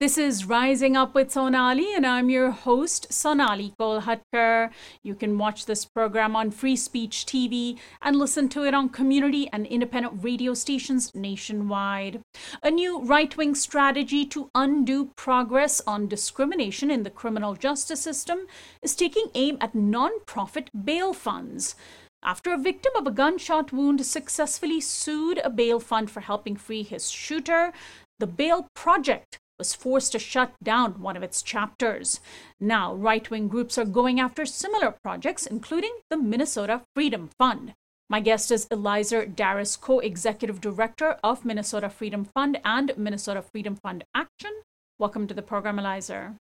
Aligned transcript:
This 0.00 0.16
is 0.16 0.46
Rising 0.46 0.96
Up 0.96 1.14
with 1.14 1.30
Sonali, 1.30 1.94
and 1.94 2.06
I'm 2.06 2.30
your 2.30 2.50
host, 2.52 3.12
Sonali 3.12 3.74
Kolhatkar. 3.78 4.70
You 5.02 5.14
can 5.14 5.36
watch 5.36 5.66
this 5.66 5.84
program 5.84 6.34
on 6.34 6.50
Free 6.50 6.74
Speech 6.74 7.26
TV 7.26 7.76
and 8.00 8.16
listen 8.16 8.48
to 8.48 8.64
it 8.64 8.72
on 8.72 8.88
community 8.88 9.50
and 9.52 9.66
independent 9.66 10.24
radio 10.24 10.54
stations 10.54 11.14
nationwide. 11.14 12.22
A 12.62 12.70
new 12.70 13.02
right 13.02 13.36
wing 13.36 13.54
strategy 13.54 14.24
to 14.24 14.48
undo 14.54 15.10
progress 15.16 15.82
on 15.86 16.08
discrimination 16.08 16.90
in 16.90 17.02
the 17.02 17.10
criminal 17.10 17.54
justice 17.54 18.00
system 18.00 18.46
is 18.80 18.96
taking 18.96 19.26
aim 19.34 19.58
at 19.60 19.74
non-profit 19.74 20.70
bail 20.82 21.12
funds. 21.12 21.74
After 22.22 22.54
a 22.54 22.58
victim 22.58 22.92
of 22.96 23.06
a 23.06 23.10
gunshot 23.10 23.70
wound 23.70 24.06
successfully 24.06 24.80
sued 24.80 25.42
a 25.44 25.50
bail 25.50 25.78
fund 25.78 26.10
for 26.10 26.20
helping 26.20 26.56
free 26.56 26.84
his 26.84 27.10
shooter, 27.10 27.74
the 28.18 28.26
Bail 28.26 28.68
Project 28.74 29.39
was 29.60 29.74
forced 29.74 30.10
to 30.12 30.18
shut 30.18 30.54
down 30.62 31.02
one 31.02 31.18
of 31.18 31.22
its 31.22 31.42
chapters. 31.42 32.18
Now, 32.58 32.94
right 32.94 33.30
wing 33.30 33.46
groups 33.46 33.76
are 33.76 33.84
going 33.84 34.18
after 34.18 34.46
similar 34.46 34.90
projects, 35.04 35.44
including 35.46 35.92
the 36.08 36.16
Minnesota 36.16 36.80
Freedom 36.96 37.28
Fund. 37.38 37.74
My 38.08 38.20
guest 38.20 38.50
is 38.50 38.66
Elizer 38.68 39.22
Darris, 39.34 39.78
co 39.78 39.98
executive 39.98 40.62
director 40.62 41.18
of 41.22 41.44
Minnesota 41.44 41.90
Freedom 41.90 42.24
Fund 42.24 42.58
and 42.64 42.92
Minnesota 42.96 43.42
Freedom 43.42 43.76
Fund 43.76 44.02
Action. 44.14 44.50
Welcome 44.98 45.26
to 45.26 45.34
the 45.34 45.42
program, 45.42 45.78
Eliezer. 45.78 46.36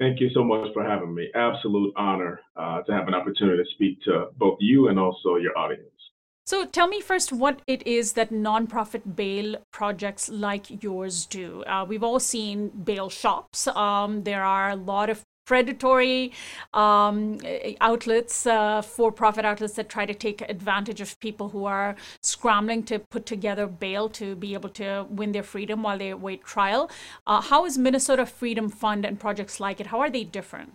Thank 0.00 0.20
you 0.20 0.30
so 0.32 0.42
much 0.42 0.72
for 0.72 0.82
having 0.82 1.14
me. 1.14 1.28
Absolute 1.34 1.92
honor 1.96 2.40
uh, 2.56 2.80
to 2.80 2.92
have 2.92 3.08
an 3.08 3.14
opportunity 3.14 3.62
to 3.62 3.70
speak 3.74 4.00
to 4.04 4.28
both 4.38 4.56
you 4.58 4.88
and 4.88 4.98
also 4.98 5.36
your 5.36 5.56
audience. 5.56 5.93
So 6.46 6.66
tell 6.66 6.88
me 6.88 7.00
first 7.00 7.32
what 7.32 7.62
it 7.66 7.86
is 7.86 8.12
that 8.12 8.30
nonprofit 8.30 9.16
bail 9.16 9.56
projects 9.72 10.28
like 10.28 10.82
yours 10.82 11.24
do. 11.24 11.64
Uh, 11.64 11.86
we've 11.88 12.02
all 12.02 12.20
seen 12.20 12.68
bail 12.68 13.08
shops. 13.08 13.66
Um, 13.68 14.24
there 14.24 14.44
are 14.44 14.68
a 14.68 14.76
lot 14.76 15.08
of 15.08 15.22
predatory 15.46 16.32
um, 16.74 17.38
outlets, 17.80 18.46
uh, 18.46 18.82
for 18.82 19.10
profit 19.10 19.46
outlets 19.46 19.74
that 19.74 19.88
try 19.88 20.04
to 20.04 20.12
take 20.12 20.42
advantage 20.42 21.00
of 21.00 21.18
people 21.20 21.48
who 21.48 21.64
are 21.64 21.96
scrambling 22.22 22.82
to 22.82 22.98
put 22.98 23.24
together 23.24 23.66
bail 23.66 24.10
to 24.10 24.36
be 24.36 24.52
able 24.52 24.68
to 24.70 25.06
win 25.08 25.32
their 25.32 25.42
freedom 25.42 25.82
while 25.82 25.96
they 25.96 26.10
await 26.10 26.44
trial. 26.44 26.90
Uh, 27.26 27.40
how 27.40 27.64
is 27.64 27.78
Minnesota 27.78 28.26
Freedom 28.26 28.68
Fund 28.68 29.06
and 29.06 29.18
projects 29.18 29.60
like 29.60 29.80
it? 29.80 29.86
How 29.86 30.00
are 30.00 30.10
they 30.10 30.24
different? 30.24 30.74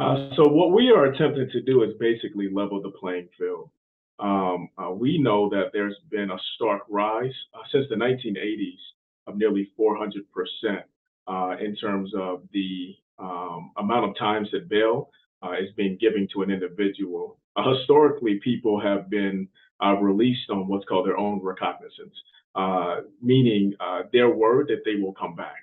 Uh, 0.00 0.30
so 0.34 0.48
what 0.48 0.72
we 0.72 0.90
are 0.90 1.12
attempting 1.12 1.50
to 1.50 1.60
do 1.60 1.82
is 1.82 1.90
basically 2.00 2.48
level 2.50 2.80
the 2.80 2.90
playing 2.92 3.28
field. 3.38 3.68
Um, 4.18 4.70
uh, 4.78 4.90
we 4.90 5.18
know 5.18 5.50
that 5.50 5.72
there's 5.74 5.96
been 6.10 6.30
a 6.30 6.38
stark 6.54 6.82
rise 6.88 7.34
uh, 7.52 7.58
since 7.70 7.84
the 7.90 7.96
1980s 7.96 8.78
of 9.26 9.36
nearly 9.36 9.70
400 9.76 10.24
percent 10.32 10.86
uh, 11.28 11.56
in 11.60 11.76
terms 11.76 12.12
of 12.16 12.42
the 12.54 12.94
um, 13.18 13.72
amount 13.76 14.08
of 14.08 14.16
times 14.16 14.48
that 14.52 14.70
bail 14.70 15.10
uh, 15.42 15.52
is 15.52 15.68
being 15.76 15.98
given 16.00 16.26
to 16.32 16.40
an 16.42 16.50
individual. 16.50 17.38
historically, 17.58 18.40
people 18.42 18.80
have 18.80 19.10
been 19.10 19.46
released 20.00 20.48
on 20.48 20.66
what's 20.66 20.86
called 20.86 21.06
their 21.06 21.18
own 21.18 21.40
recognizance, 21.42 22.16
meaning 23.20 23.74
their 24.12 24.30
word 24.30 24.68
that 24.68 24.80
they 24.86 24.94
will 24.94 25.12
come 25.12 25.34
back 25.34 25.60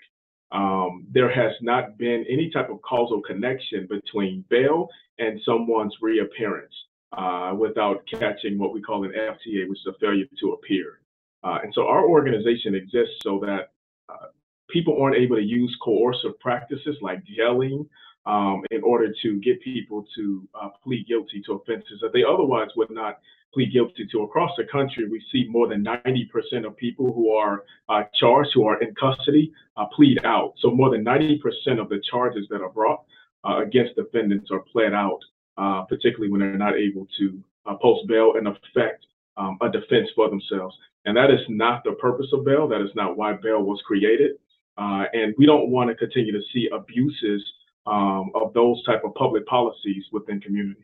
um, 0.52 1.06
there 1.12 1.32
has 1.32 1.54
not 1.62 1.98
been 1.98 2.26
any 2.30 2.50
type 2.50 2.70
of 2.70 2.82
causal 2.82 3.22
connection 3.22 3.88
between 3.90 4.46
bail 4.50 4.90
and 5.20 5.40
someone's 5.46 5.96
reappearance 6.02 6.74
uh, 7.12 7.54
without 7.58 8.04
catching 8.08 8.58
what 8.58 8.74
we 8.74 8.82
call 8.82 9.04
an 9.04 9.12
FTA, 9.12 9.68
which 9.68 9.80
is 9.80 9.88
a 9.88 10.00
failure 10.00 10.26
to 10.40 10.54
appear. 10.54 11.00
Uh, 11.44 11.60
and 11.64 11.74
so 11.74 11.88
our 11.88 12.08
organization 12.08 12.76
exists 12.76 13.16
so 13.24 13.40
that 13.40 13.72
uh, 14.10 14.28
people 14.70 15.02
aren't 15.02 15.16
able 15.16 15.36
to 15.36 15.44
use 15.44 15.76
coercive 15.82 16.40
practices 16.40 16.98
like 17.02 17.22
yelling 17.26 17.88
um, 18.26 18.64
in 18.72 18.84
order 18.84 19.14
to 19.22 19.40
get 19.40 19.62
people 19.62 20.06
to 20.16 20.48
uh, 20.60 20.70
plead 20.84 21.08
guilty 21.08 21.42
to 21.46 21.54
offenses 21.54 22.00
that 22.02 22.12
they 22.14 22.24
otherwise 22.24 22.70
would 22.76 22.90
not 22.90 23.20
plead 23.54 23.74
guilty 23.74 24.08
to. 24.12 24.24
Across 24.24 24.52
the 24.58 24.66
country, 24.66 25.08
we 25.10 25.24
see 25.32 25.48
more 25.50 25.68
than 25.68 25.84
90% 25.84 26.66
of 26.66 26.76
people 26.78 27.14
who 27.14 27.34
are 27.34 27.64
uh, 27.90 28.04
charged, 28.20 28.52
who 28.54 28.68
are 28.68 28.82
in 28.82 28.94
custody, 28.96 29.52
uh, 29.78 29.86
plead 29.96 30.24
out. 30.26 30.54
So 30.60 30.72
more 30.72 30.90
than 30.90 31.04
90% 31.04 31.40
of 31.80 31.90
the 31.90 32.02
charges 32.10 32.48
that 32.50 32.62
are 32.62 32.70
brought 32.70 33.04
uh, 33.48 33.62
against 33.62 33.96
defendants 33.96 34.52
are 34.52 34.60
pled 34.60 34.94
out, 34.94 35.20
uh, 35.58 35.84
particularly 35.84 36.32
when 36.32 36.42
they're 36.42 36.58
not 36.58 36.76
able 36.76 37.08
to 37.18 37.42
uh, 37.66 37.76
post 37.76 38.08
bail 38.08 38.34
and 38.38 38.48
effect 38.48 39.06
um, 39.38 39.58
a 39.62 39.70
defense 39.70 40.10
for 40.16 40.30
themselves. 40.30 40.76
And 41.06 41.16
that 41.16 41.32
is 41.32 41.40
not 41.48 41.84
the 41.84 41.94
purpose 41.94 42.28
of 42.34 42.44
bail. 42.44 42.68
That 42.68 42.82
is 42.82 42.90
not 42.96 43.18
why 43.18 43.34
bail 43.34 43.64
was 43.64 43.82
created. 43.86 44.32
Uh, 44.78 45.06
and 45.14 45.34
we 45.38 45.46
don't 45.46 45.70
want 45.70 45.90
to 45.90 45.96
continue 45.96 46.32
to 46.32 46.42
see 46.54 46.70
abuses 46.74 47.44
um, 47.88 48.32
of 48.36 48.54
those 48.54 48.84
type 48.84 49.04
of 49.06 49.16
public 49.16 49.46
policies 49.48 50.04
within 50.12 50.42
communities. 50.42 50.84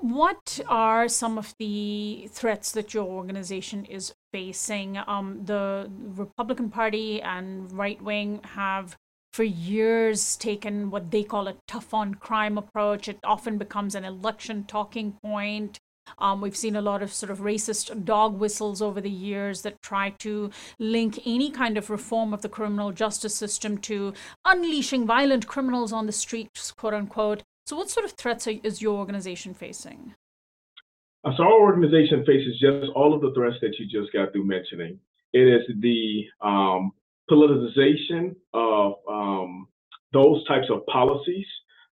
What 0.00 0.60
are 0.68 1.08
some 1.08 1.38
of 1.38 1.54
the 1.58 2.28
threats 2.30 2.72
that 2.72 2.94
your 2.94 3.04
organization 3.04 3.84
is 3.84 4.14
facing? 4.32 4.98
Um, 5.06 5.42
the 5.44 5.90
Republican 6.16 6.70
Party 6.70 7.22
and 7.22 7.72
right 7.72 8.00
wing 8.02 8.40
have 8.42 8.96
for 9.32 9.44
years 9.44 10.36
taken 10.36 10.90
what 10.90 11.10
they 11.10 11.24
call 11.24 11.48
a 11.48 11.56
tough 11.66 11.92
on 11.92 12.14
crime 12.14 12.56
approach. 12.56 13.08
It 13.08 13.18
often 13.24 13.58
becomes 13.58 13.94
an 13.94 14.04
election 14.04 14.64
talking 14.64 15.18
point. 15.24 15.78
Um, 16.18 16.40
we've 16.40 16.56
seen 16.56 16.76
a 16.76 16.82
lot 16.82 17.02
of 17.02 17.12
sort 17.12 17.30
of 17.30 17.38
racist 17.38 18.04
dog 18.04 18.38
whistles 18.38 18.82
over 18.82 19.00
the 19.00 19.10
years 19.10 19.62
that 19.62 19.82
try 19.82 20.10
to 20.18 20.50
link 20.78 21.18
any 21.24 21.50
kind 21.50 21.78
of 21.78 21.90
reform 21.90 22.34
of 22.34 22.42
the 22.42 22.48
criminal 22.48 22.92
justice 22.92 23.34
system 23.34 23.78
to 23.78 24.12
unleashing 24.44 25.06
violent 25.06 25.46
criminals 25.46 25.92
on 25.92 26.06
the 26.06 26.12
streets, 26.12 26.70
quote 26.72 26.94
unquote. 26.94 27.42
So, 27.66 27.76
what 27.76 27.88
sort 27.88 28.04
of 28.04 28.12
threats 28.12 28.46
is 28.46 28.82
your 28.82 28.98
organization 28.98 29.54
facing? 29.54 30.14
Uh, 31.24 31.30
so, 31.36 31.44
our 31.44 31.60
organization 31.60 32.24
faces 32.26 32.60
just 32.60 32.92
all 32.94 33.14
of 33.14 33.22
the 33.22 33.32
threats 33.34 33.56
that 33.62 33.78
you 33.78 33.86
just 33.86 34.12
got 34.12 34.32
through 34.32 34.44
mentioning. 34.44 34.98
It 35.32 35.48
is 35.48 35.62
the 35.80 36.24
um, 36.42 36.92
politicization 37.30 38.36
of 38.52 38.94
um, 39.08 39.66
those 40.12 40.46
types 40.46 40.66
of 40.70 40.84
policies. 40.86 41.46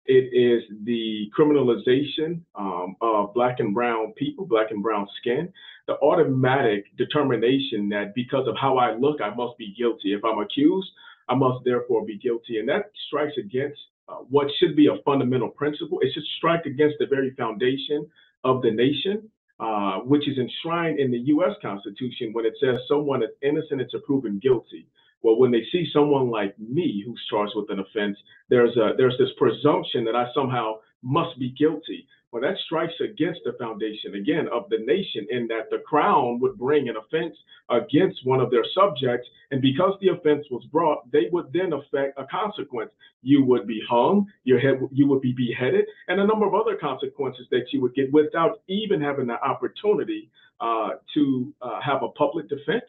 It 0.07 0.33
is 0.33 0.63
the 0.85 1.29
criminalization 1.37 2.43
um, 2.55 2.95
of 3.01 3.35
Black 3.35 3.59
and 3.59 3.75
Brown 3.75 4.13
people, 4.17 4.47
Black 4.47 4.71
and 4.71 4.85
Brown 4.85 5.09
skin, 5.19 5.53
the 5.89 5.95
automatic 5.95 6.85
determination 6.97 7.89
that 7.89 8.15
because 8.15 8.47
of 8.47 8.55
how 8.57 8.79
I 8.79 8.95
look, 8.95 9.21
I 9.21 9.35
must 9.35 9.59
be 9.59 9.75
guilty. 9.77 10.13
If 10.13 10.25
I'm 10.25 10.39
accused, 10.39 10.89
I 11.29 11.35
must 11.35 11.65
therefore 11.65 12.05
be 12.07 12.19
guilty. 12.19 12.61
And 12.61 12.69
that 12.69 12.93
strikes 13.09 13.37
against 13.37 13.81
uh, 14.09 14.17
what 14.29 14.49
should 14.59 14.77
be 14.77 14.87
a 14.87 15.03
fundamental 15.05 15.49
principle. 15.49 15.99
It 16.01 16.13
should 16.13 16.25
strike 16.39 16.67
against 16.67 16.97
the 16.99 17.07
very 17.07 17.35
foundation 17.35 18.07
of 18.45 18.63
the 18.63 18.71
nation, 18.71 19.29
uh, 19.59 19.99
which 20.01 20.29
is 20.29 20.39
enshrined 20.39 21.01
in 21.01 21.11
the 21.11 21.19
U.S. 21.35 21.53
Constitution 21.63 22.33
when 22.33 22.47
it 22.47 22.55
says 22.61 22.77
someone 22.89 23.23
is 23.23 23.31
innocent 23.43 23.81
until 23.81 24.01
proven 24.01 24.39
guilty. 24.43 24.87
Well, 25.23 25.39
when 25.39 25.51
they 25.51 25.65
see 25.73 25.89
someone 25.93 26.31
like 26.31 26.57
me 26.59 27.03
who's 27.05 27.21
charged 27.29 27.53
with 27.57 27.71
an 27.71 27.81
offense, 27.81 28.17
there's 28.49 28.77
a 28.77 28.93
there's 28.97 29.17
this 29.19 29.31
presumption 29.39 30.05
that 30.05 30.15
I 30.15 30.27
somehow 30.35 30.75
must 31.03 31.39
be 31.39 31.51
guilty. 31.59 32.07
Well, 32.37 32.53
that 32.53 32.61
strikes 32.67 32.93
against 33.01 33.41
the 33.47 33.55
foundation, 33.59 34.15
again, 34.15 34.47
of 34.53 34.69
the 34.69 34.77
nation, 34.85 35.27
in 35.31 35.47
that 35.47 35.71
the 35.71 35.79
crown 35.79 36.39
would 36.41 36.59
bring 36.59 36.87
an 36.91 36.97
offense 36.99 37.35
against 37.71 38.27
one 38.27 38.41
of 38.41 38.51
their 38.51 38.65
subjects. 38.75 39.27
And 39.51 39.63
because 39.63 39.95
the 40.03 40.09
offense 40.09 40.45
was 40.51 40.63
brought, 40.71 41.11
they 41.11 41.31
would 41.33 41.51
then 41.55 41.73
affect 41.73 42.19
a 42.19 42.27
consequence. 42.27 42.91
You 43.23 43.43
would 43.47 43.67
be 43.67 43.81
hung, 43.89 44.27
your 44.45 44.61
head, 44.61 44.87
you 44.93 45.09
would 45.09 45.23
be 45.23 45.33
beheaded, 45.33 45.87
and 46.09 46.21
a 46.21 46.27
number 46.27 46.47
of 46.47 46.53
other 46.53 46.77
consequences 46.77 47.47
that 47.53 47.73
you 47.73 47.81
would 47.81 47.95
get 47.95 48.13
without 48.13 48.61
even 48.69 49.01
having 49.01 49.29
the 49.29 49.43
opportunity 49.43 50.29
uh, 50.61 50.91
to 51.15 51.55
uh, 51.63 51.81
have 51.81 52.03
a 52.03 52.11
public 52.11 52.51
defense 52.51 52.85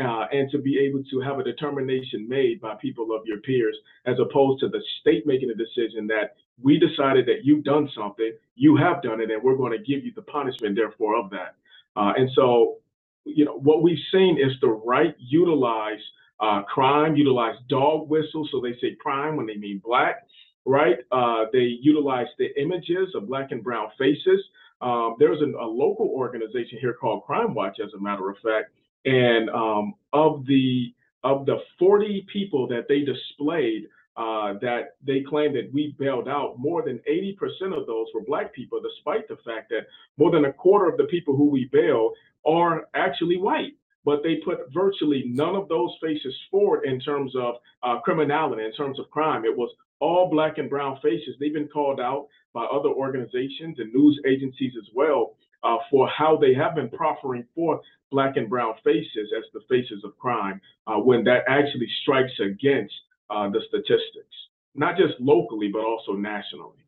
uh, 0.00 0.26
and 0.32 0.50
to 0.50 0.58
be 0.58 0.76
able 0.76 1.04
to 1.04 1.20
have 1.20 1.38
a 1.38 1.44
determination 1.44 2.28
made 2.28 2.60
by 2.60 2.74
people 2.74 3.14
of 3.14 3.24
your 3.26 3.38
peers, 3.42 3.76
as 4.06 4.16
opposed 4.18 4.58
to 4.58 4.68
the 4.68 4.82
state 5.00 5.24
making 5.24 5.50
a 5.50 5.54
decision 5.54 6.08
that 6.08 6.34
we 6.62 6.78
decided 6.78 7.26
that 7.26 7.44
you've 7.44 7.64
done 7.64 7.88
something, 7.96 8.32
you 8.56 8.76
have 8.76 9.02
done 9.02 9.20
it, 9.20 9.30
and 9.30 9.42
we're 9.42 9.56
going 9.56 9.72
to 9.72 9.78
give 9.78 10.04
you 10.04 10.12
the 10.14 10.22
punishment, 10.22 10.76
therefore, 10.76 11.16
of 11.16 11.30
that. 11.30 11.54
Uh, 11.96 12.12
and 12.16 12.28
so, 12.34 12.76
you 13.24 13.44
know, 13.44 13.58
what 13.58 13.82
we've 13.82 13.98
seen 14.12 14.38
is 14.38 14.52
the 14.60 14.68
right 14.68 15.14
utilize 15.18 16.00
uh, 16.40 16.62
crime, 16.62 17.16
utilize 17.16 17.56
dog 17.68 18.08
whistles, 18.08 18.48
so 18.52 18.60
they 18.60 18.72
say 18.80 18.94
crime 19.00 19.36
when 19.36 19.46
they 19.46 19.56
mean 19.56 19.80
black, 19.84 20.26
right? 20.64 20.98
Uh, 21.10 21.46
they 21.52 21.78
utilize 21.80 22.28
the 22.38 22.48
images 22.60 23.08
of 23.14 23.26
black 23.28 23.50
and 23.50 23.62
brown 23.62 23.88
faces. 23.98 24.40
Um, 24.80 25.16
there's 25.18 25.40
an, 25.40 25.54
a 25.60 25.64
local 25.64 26.06
organization 26.08 26.78
here 26.80 26.94
called 26.94 27.24
Crime 27.24 27.54
Watch, 27.54 27.78
as 27.84 27.92
a 27.94 28.00
matter 28.00 28.30
of 28.30 28.36
fact, 28.38 28.70
and 29.04 29.50
um, 29.50 29.94
of 30.12 30.46
the 30.46 30.94
of 31.24 31.46
the 31.46 31.56
40 31.80 32.26
people 32.32 32.68
that 32.68 32.86
they 32.88 33.00
displayed 33.00 33.88
uh, 34.18 34.54
that 34.60 34.96
they 35.06 35.20
claim 35.20 35.52
that 35.52 35.70
we 35.72 35.94
bailed 35.96 36.28
out, 36.28 36.58
more 36.58 36.82
than 36.82 37.00
80% 37.08 37.38
of 37.78 37.86
those 37.86 38.08
were 38.12 38.24
black 38.26 38.52
people, 38.52 38.80
despite 38.82 39.28
the 39.28 39.36
fact 39.44 39.70
that 39.70 39.86
more 40.16 40.32
than 40.32 40.46
a 40.46 40.52
quarter 40.52 40.88
of 40.88 40.96
the 40.98 41.04
people 41.04 41.36
who 41.36 41.48
we 41.48 41.70
bail 41.72 42.12
are 42.44 42.88
actually 42.94 43.38
white. 43.38 43.74
but 44.04 44.22
they 44.22 44.36
put 44.36 44.72
virtually 44.72 45.24
none 45.26 45.54
of 45.54 45.68
those 45.68 45.94
faces 46.00 46.34
forward 46.50 46.84
in 46.84 46.98
terms 46.98 47.34
of 47.36 47.56
uh, 47.82 48.00
criminality, 48.00 48.64
in 48.64 48.72
terms 48.72 48.98
of 48.98 49.10
crime. 49.10 49.44
It 49.44 49.56
was 49.56 49.70
all 50.00 50.30
black 50.30 50.56
and 50.58 50.70
brown 50.70 50.98
faces. 51.02 51.36
They've 51.38 51.52
been 51.52 51.68
called 51.68 52.00
out 52.00 52.26
by 52.54 52.64
other 52.64 52.88
organizations 52.88 53.78
and 53.78 53.92
news 53.92 54.18
agencies 54.26 54.72
as 54.78 54.88
well 54.94 55.36
uh, 55.62 55.76
for 55.90 56.08
how 56.08 56.36
they 56.36 56.54
have 56.54 56.74
been 56.74 56.88
proffering 56.88 57.44
forth 57.54 57.80
black 58.10 58.36
and 58.36 58.48
brown 58.48 58.74
faces 58.82 59.32
as 59.36 59.44
the 59.52 59.60
faces 59.68 60.02
of 60.04 60.16
crime 60.18 60.60
uh, 60.86 60.96
when 60.96 61.22
that 61.24 61.42
actually 61.48 61.88
strikes 62.02 62.32
against 62.40 62.94
uh, 63.30 63.48
the 63.50 63.60
statistics, 63.68 64.36
not 64.74 64.96
just 64.96 65.14
locally, 65.20 65.68
but 65.72 65.84
also 65.84 66.12
nationally. 66.12 66.84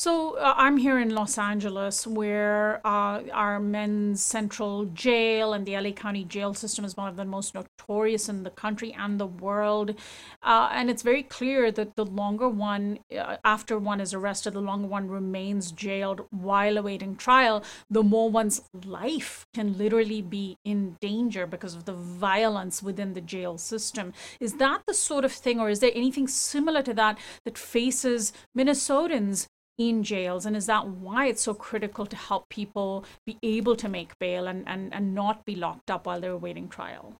So 0.00 0.36
uh, 0.36 0.54
I'm 0.56 0.76
here 0.76 1.00
in 1.00 1.12
Los 1.12 1.38
Angeles, 1.38 2.06
where 2.06 2.80
uh, 2.86 3.20
our 3.32 3.58
men's 3.58 4.22
central 4.22 4.84
jail 4.84 5.52
and 5.52 5.66
the 5.66 5.76
LA 5.76 5.90
County 5.90 6.22
jail 6.22 6.54
system 6.54 6.84
is 6.84 6.96
one 6.96 7.08
of 7.08 7.16
the 7.16 7.24
most 7.24 7.52
notorious 7.52 8.28
in 8.28 8.44
the 8.44 8.50
country 8.50 8.94
and 8.96 9.18
the 9.18 9.26
world. 9.26 9.96
Uh, 10.40 10.68
and 10.70 10.88
it's 10.88 11.02
very 11.02 11.24
clear 11.24 11.72
that 11.72 11.96
the 11.96 12.06
longer 12.06 12.48
one, 12.48 13.00
uh, 13.12 13.38
after 13.44 13.76
one 13.76 14.00
is 14.00 14.14
arrested, 14.14 14.52
the 14.52 14.60
longer 14.60 14.86
one 14.86 15.08
remains 15.08 15.72
jailed 15.72 16.28
while 16.30 16.78
awaiting 16.78 17.16
trial, 17.16 17.64
the 17.90 18.04
more 18.04 18.30
one's 18.30 18.62
life 18.84 19.48
can 19.52 19.76
literally 19.76 20.22
be 20.22 20.58
in 20.64 20.96
danger 21.00 21.44
because 21.44 21.74
of 21.74 21.86
the 21.86 21.92
violence 21.92 22.84
within 22.84 23.14
the 23.14 23.20
jail 23.20 23.58
system. 23.58 24.12
Is 24.38 24.54
that 24.58 24.82
the 24.86 24.94
sort 24.94 25.24
of 25.24 25.32
thing, 25.32 25.58
or 25.58 25.68
is 25.68 25.80
there 25.80 25.90
anything 25.92 26.28
similar 26.28 26.82
to 26.82 26.94
that 26.94 27.18
that 27.44 27.58
faces 27.58 28.32
Minnesotans 28.56 29.48
in 29.78 30.02
jails? 30.02 30.44
And 30.44 30.56
is 30.56 30.66
that 30.66 30.86
why 30.86 31.26
it's 31.26 31.42
so 31.42 31.54
critical 31.54 32.04
to 32.06 32.16
help 32.16 32.48
people 32.48 33.04
be 33.24 33.38
able 33.42 33.76
to 33.76 33.88
make 33.88 34.18
bail 34.18 34.46
and, 34.48 34.64
and, 34.68 34.92
and 34.92 35.14
not 35.14 35.44
be 35.44 35.54
locked 35.54 35.90
up 35.90 36.06
while 36.06 36.20
they're 36.20 36.32
awaiting 36.32 36.68
trial? 36.68 37.14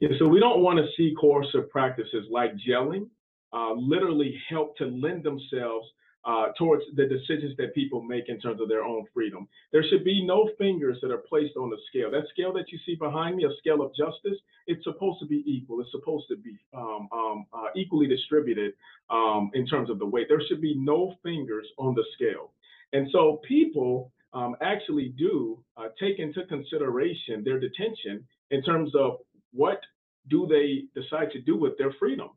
Yeah 0.00 0.10
so 0.18 0.28
we 0.28 0.40
don't 0.40 0.62
want 0.62 0.78
to 0.78 0.86
see 0.96 1.14
coercive 1.18 1.70
practices 1.70 2.26
like 2.30 2.50
jailing 2.56 3.08
uh, 3.52 3.72
literally 3.72 4.36
help 4.48 4.76
to 4.76 4.84
lend 4.86 5.24
themselves 5.24 5.86
uh, 6.26 6.46
towards 6.58 6.82
the 6.96 7.06
decisions 7.06 7.56
that 7.56 7.74
people 7.74 8.02
make 8.02 8.28
in 8.28 8.40
terms 8.40 8.60
of 8.60 8.68
their 8.68 8.82
own 8.82 9.04
freedom. 9.14 9.46
There 9.72 9.84
should 9.88 10.04
be 10.04 10.26
no 10.26 10.50
fingers 10.58 10.98
that 11.00 11.12
are 11.12 11.22
placed 11.28 11.56
on 11.56 11.70
the 11.70 11.76
scale. 11.88 12.10
That 12.10 12.28
scale 12.32 12.52
that 12.54 12.72
you 12.72 12.78
see 12.84 12.96
behind 12.96 13.36
me, 13.36 13.44
a 13.44 13.56
scale 13.58 13.80
of 13.80 13.94
justice, 13.94 14.38
it's 14.66 14.82
supposed 14.82 15.20
to 15.20 15.26
be 15.26 15.44
equal. 15.46 15.80
It's 15.80 15.92
supposed 15.92 16.26
to 16.28 16.36
be 16.36 16.58
um, 16.74 17.08
um, 17.12 17.46
uh, 17.52 17.68
equally 17.76 18.08
distributed 18.08 18.72
um, 19.08 19.50
in 19.54 19.66
terms 19.66 19.88
of 19.88 20.00
the 20.00 20.06
weight. 20.06 20.26
There 20.28 20.42
should 20.48 20.60
be 20.60 20.74
no 20.74 21.14
fingers 21.22 21.66
on 21.78 21.94
the 21.94 22.04
scale. 22.14 22.50
And 22.92 23.08
so 23.12 23.40
people 23.46 24.10
um, 24.32 24.56
actually 24.60 25.14
do 25.16 25.62
uh, 25.76 25.88
take 26.00 26.18
into 26.18 26.44
consideration 26.46 27.44
their 27.44 27.60
detention 27.60 28.26
in 28.50 28.62
terms 28.62 28.92
of 28.96 29.18
what 29.52 29.80
do 30.28 30.46
they 30.48 31.00
decide 31.00 31.30
to 31.32 31.40
do 31.40 31.56
with 31.56 31.78
their 31.78 31.92
freedom. 32.00 32.30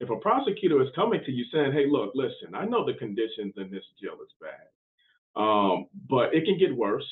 If 0.00 0.10
a 0.10 0.16
prosecutor 0.16 0.82
is 0.82 0.88
coming 0.94 1.20
to 1.24 1.32
you 1.32 1.44
saying, 1.52 1.72
hey, 1.72 1.86
look, 1.88 2.12
listen, 2.14 2.54
I 2.54 2.64
know 2.64 2.84
the 2.84 2.94
conditions 2.94 3.54
in 3.56 3.70
this 3.70 3.84
jail 4.02 4.14
is 4.22 4.32
bad, 4.40 5.40
um, 5.40 5.86
but 6.08 6.34
it 6.34 6.44
can 6.44 6.58
get 6.58 6.76
worse. 6.76 7.06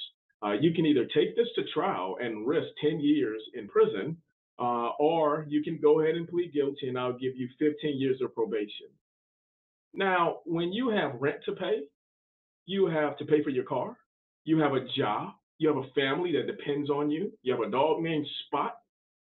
Uh, 0.44 0.52
you 0.52 0.74
can 0.74 0.84
either 0.86 1.06
take 1.14 1.36
this 1.36 1.46
to 1.54 1.62
trial 1.72 2.16
and 2.20 2.46
risk 2.46 2.66
10 2.82 3.00
years 3.00 3.40
in 3.54 3.68
prison, 3.68 4.16
uh, 4.58 4.90
or 4.98 5.46
you 5.48 5.62
can 5.62 5.78
go 5.80 6.00
ahead 6.00 6.16
and 6.16 6.28
plead 6.28 6.52
guilty 6.52 6.88
and 6.88 6.98
I'll 6.98 7.12
give 7.12 7.36
you 7.36 7.48
15 7.58 7.98
years 7.98 8.20
of 8.20 8.34
probation. 8.34 8.88
Now, 9.94 10.38
when 10.44 10.72
you 10.72 10.88
have 10.90 11.20
rent 11.20 11.38
to 11.46 11.52
pay, 11.52 11.82
you 12.66 12.86
have 12.86 13.16
to 13.18 13.24
pay 13.24 13.42
for 13.42 13.50
your 13.50 13.64
car, 13.64 13.96
you 14.44 14.58
have 14.58 14.72
a 14.72 14.86
job, 14.96 15.34
you 15.58 15.68
have 15.68 15.76
a 15.76 15.90
family 15.94 16.32
that 16.32 16.46
depends 16.46 16.90
on 16.90 17.10
you, 17.10 17.32
you 17.42 17.52
have 17.52 17.62
a 17.62 17.70
dog 17.70 18.02
named 18.02 18.26
Spot, 18.46 18.74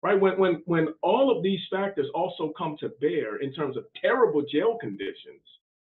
right? 0.03 0.19
When, 0.19 0.37
when, 0.37 0.61
when 0.65 0.87
all 1.01 1.35
of 1.35 1.43
these 1.43 1.59
factors 1.71 2.07
also 2.13 2.53
come 2.57 2.77
to 2.79 2.89
bear 3.01 3.37
in 3.37 3.53
terms 3.53 3.77
of 3.77 3.85
terrible 4.01 4.43
jail 4.51 4.77
conditions, 4.79 5.41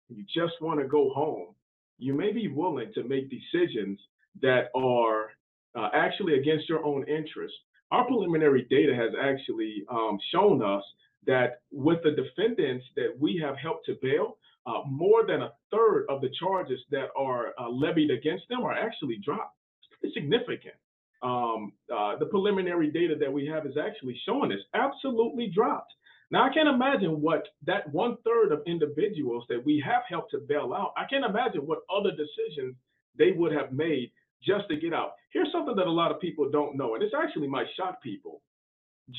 you 0.10 0.24
just 0.34 0.62
want 0.62 0.80
to 0.80 0.88
go 0.88 1.10
home, 1.14 1.56
you 1.98 2.14
may 2.14 2.32
be 2.32 2.48
willing 2.48 2.92
to 2.94 3.04
make 3.04 3.30
decisions 3.30 4.00
that 4.42 4.70
are 4.76 5.32
uh, 5.76 5.90
actually 5.94 6.40
against 6.40 6.70
your 6.70 6.86
own 6.86 7.08
interest. 7.08 7.54
Our 7.92 8.06
preliminary 8.06 8.68
data 8.70 8.96
has 8.96 9.12
actually 9.22 9.84
um, 9.90 10.20
shown 10.32 10.64
us 10.64 10.84
that 11.26 11.62
with 11.72 12.00
the 12.04 12.12
defendants 12.12 12.86
that 12.96 13.16
we 13.20 13.42
have 13.44 13.56
helped 13.58 13.86
to 13.86 13.98
bail, 14.02 14.38
uh, 14.66 14.82
more 14.88 15.26
than 15.26 15.42
a 15.42 15.52
third 15.72 16.06
of 16.10 16.22
the 16.22 16.30
charges 16.40 16.80
that 16.92 17.08
are 17.18 17.54
uh, 17.60 17.70
levied 17.70 18.12
against 18.12 18.48
them 18.50 18.62
are 18.62 18.74
actually 18.74 19.18
dropped. 19.24 19.58
It's 20.02 20.14
significant 20.14 20.76
um, 21.24 21.72
uh, 21.94 22.18
the 22.18 22.26
preliminary 22.26 22.92
data 22.92 23.16
that 23.20 23.32
we 23.32 23.46
have 23.48 23.66
is 23.66 23.78
actually 23.78 24.20
showing 24.26 24.50
this 24.50 24.60
absolutely 24.74 25.48
dropped. 25.48 25.94
Now, 26.32 26.50
I 26.50 26.54
can't 26.54 26.68
imagine 26.68 27.22
what 27.22 27.44
that 27.66 27.92
one 27.94 28.18
third 28.26 28.52
of 28.52 28.62
individuals 28.66 29.46
that 29.50 29.64
we 29.64 29.82
have 29.86 30.04
helped 30.10 30.32
to 30.32 30.40
bail 30.40 30.74
out, 30.74 30.94
I 30.98 31.06
can't 31.10 31.26
imagine 31.26 31.62
what 31.62 31.80
other 31.96 32.12
decisions 32.12 32.76
they 33.18 33.32
would 33.32 33.54
have 33.54 33.72
made 33.72 34.12
just 34.44 34.68
to 34.70 34.76
get 34.76 34.94
out. 34.94 35.14
Here's 35.32 35.52
something 35.52 35.76
that 35.76 35.88
a 35.88 35.92
lot 35.92 36.12
of 36.12 36.20
people 36.20 36.50
don't 36.50 36.76
know, 36.76 36.96
and 36.96 37.04
this 37.04 37.12
actually 37.16 37.48
might 37.48 37.68
shock 37.78 38.02
people. 38.02 38.42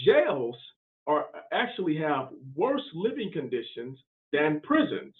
Jails 0.05 0.57
are 1.07 1.27
actually 1.53 1.97
have 1.97 2.29
worse 2.55 2.83
living 2.95 3.31
conditions 3.33 3.99
than 4.33 4.61
prisons. 4.63 5.15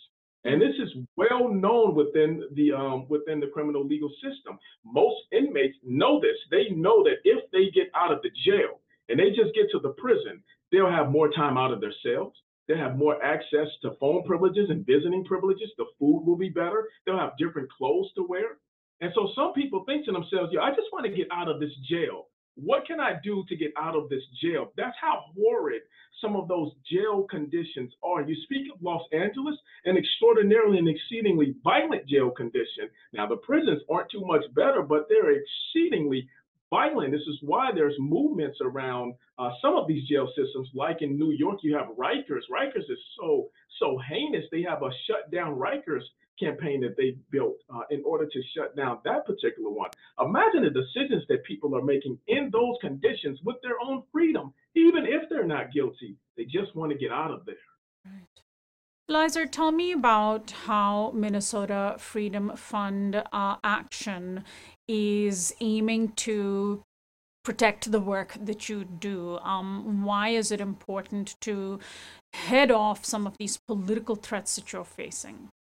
And 0.45 0.61
this 0.61 0.75
is 0.79 0.91
well 1.17 1.49
known 1.49 1.95
within 1.95 2.45
the 2.53 2.73
um, 2.73 3.07
within 3.09 3.41
the 3.41 3.47
criminal 3.47 3.85
legal 3.87 4.11
system. 4.23 4.59
Most 4.85 5.17
inmates 5.33 5.77
know 5.83 6.21
this. 6.21 6.37
They 6.51 6.69
know 6.75 7.03
that 7.05 7.17
if 7.25 7.51
they 7.51 7.71
get 7.71 7.89
out 7.95 8.13
of 8.13 8.21
the 8.23 8.31
jail 8.45 8.81
and 9.09 9.19
they 9.19 9.31
just 9.31 9.55
get 9.55 9.71
to 9.73 9.79
the 9.81 9.95
prison, 9.97 10.43
they'll 10.71 10.91
have 10.91 11.11
more 11.11 11.31
time 11.31 11.57
out 11.57 11.73
of 11.73 11.81
their 11.81 11.95
cells. 12.05 12.35
They'll 12.69 12.79
have 12.79 12.97
more 12.97 13.23
access 13.23 13.69
to 13.83 13.97
phone 14.01 14.25
privileges 14.25 14.71
and 14.71 14.87
visiting 14.87 15.25
privileges. 15.25 15.71
The 15.77 15.87
food 15.99 16.25
will 16.25 16.37
be 16.37 16.49
better. 16.49 16.89
They'll 17.05 17.19
have 17.19 17.39
different 17.39 17.71
clothes 17.73 18.11
to 18.17 18.27
wear. 18.27 18.59
And 19.01 19.13
so 19.15 19.29
some 19.35 19.53
people 19.53 19.85
think 19.85 20.05
to 20.07 20.13
themselves, 20.13 20.51
yeah, 20.53 20.61
I 20.61 20.71
just 20.71 20.89
want 20.93 21.05
to 21.07 21.13
get 21.13 21.29
out 21.33 21.49
of 21.49 21.61
this 21.61 21.73
jail. 21.89 22.29
What 22.57 22.87
can 22.87 23.01
I 23.01 23.15
do 23.23 23.45
to 23.49 23.57
get 23.57 23.73
out 23.77 23.97
of 23.97 24.09
this 24.09 24.23
jail? 24.41 24.73
That's 24.77 24.97
how 25.01 25.25
horrid 25.37 25.83
some 26.21 26.37
of 26.37 26.49
those 26.49 26.73
jail 26.91 27.27
conditions 27.29 27.93
are. 28.03 28.23
You 28.23 28.37
speak 28.45 28.73
of 28.73 28.81
Los 28.83 29.03
Angeles, 29.13 29.57
an 29.85 29.97
extraordinarily 29.97 30.79
and 30.79 30.89
exceedingly 30.89 31.57
violent 31.65 32.07
jail 32.07 32.31
condition. 32.31 32.89
Now, 33.13 33.27
the 33.27 33.37
prisons 33.39 33.83
aren't 33.91 34.11
too 34.11 34.25
much 34.25 34.45
better, 34.55 34.83
but 34.83 35.07
they're 35.09 35.33
exceedingly 35.33 36.29
violent. 36.71 37.13
This 37.13 37.23
is 37.23 37.39
why 37.43 37.71
there's 37.75 37.95
movements 37.99 38.59
around 38.63 39.15
uh, 39.39 39.51
some 39.61 39.75
of 39.77 39.87
these 39.87 40.09
jail 40.09 40.29
systems, 40.37 40.69
like 40.75 41.03
in 41.03 41.19
New 41.19 41.33
York, 41.33 41.59
you 41.63 41.77
have 41.77 41.89
Rikers. 41.97 42.47
Rikers 42.51 42.89
is 42.89 42.99
so 43.19 43.49
so 43.81 43.99
heinous. 44.09 44.45
They 44.51 44.63
have 44.63 44.83
a 44.83 44.91
shut 45.07 45.31
down 45.33 45.57
Rikers 45.57 46.05
campaign 46.39 46.81
that 46.81 46.97
they 46.97 47.17
built 47.31 47.57
uh, 47.75 47.83
in 47.91 48.03
order 48.05 48.27
to 48.27 48.43
shut 48.57 48.77
down 48.77 48.99
that 49.05 49.27
particular 49.27 49.71
one. 49.71 49.91
Imagine 50.21 50.63
the 50.63 50.71
decisions 50.71 51.25
that 51.29 51.45
people 51.45 51.77
are 51.77 51.83
making 51.83 52.19
in 52.29 52.51
those 52.53 52.77
conditions 52.81 53.39
with 53.45 53.57
their 53.63 53.77
own 53.85 54.03
freedom, 54.13 54.53
even 54.75 55.05
if 55.07 55.29
they're 55.29 55.47
not 55.47 55.73
guilty. 55.73 56.17
They 56.37 56.45
just 56.45 56.75
want 56.75 56.93
to 56.93 56.99
get 56.99 57.13
out 57.13 57.31
of 57.31 57.45
there. 57.47 57.55
Right. 58.05 58.43
Lizer, 59.07 59.47
tell 59.47 59.71
me 59.71 59.93
about 59.93 60.51
how 60.51 61.13
Minnesota 61.15 61.97
Freedom 61.99 62.53
Fund 62.57 63.23
uh, 63.33 63.57
Action 63.63 64.45
is 64.89 65.55
aiming 65.61 66.13
to 66.13 66.83
protect 67.45 67.93
the 67.93 68.01
work 68.01 68.35
that 68.41 68.69
you 68.69 68.85
do. 68.85 69.39
Um, 69.39 70.05
why 70.05 70.31
is 70.31 70.51
it 70.51 70.61
important 70.61 71.37
to 71.43 71.79
head 72.33 72.71
off 72.71 73.05
some 73.05 73.27
of 73.27 73.37
these 73.39 73.59
political 73.69 74.17
threats 74.17 74.57
that 74.57 74.73
you're 74.73 74.85
facing? 74.85 75.51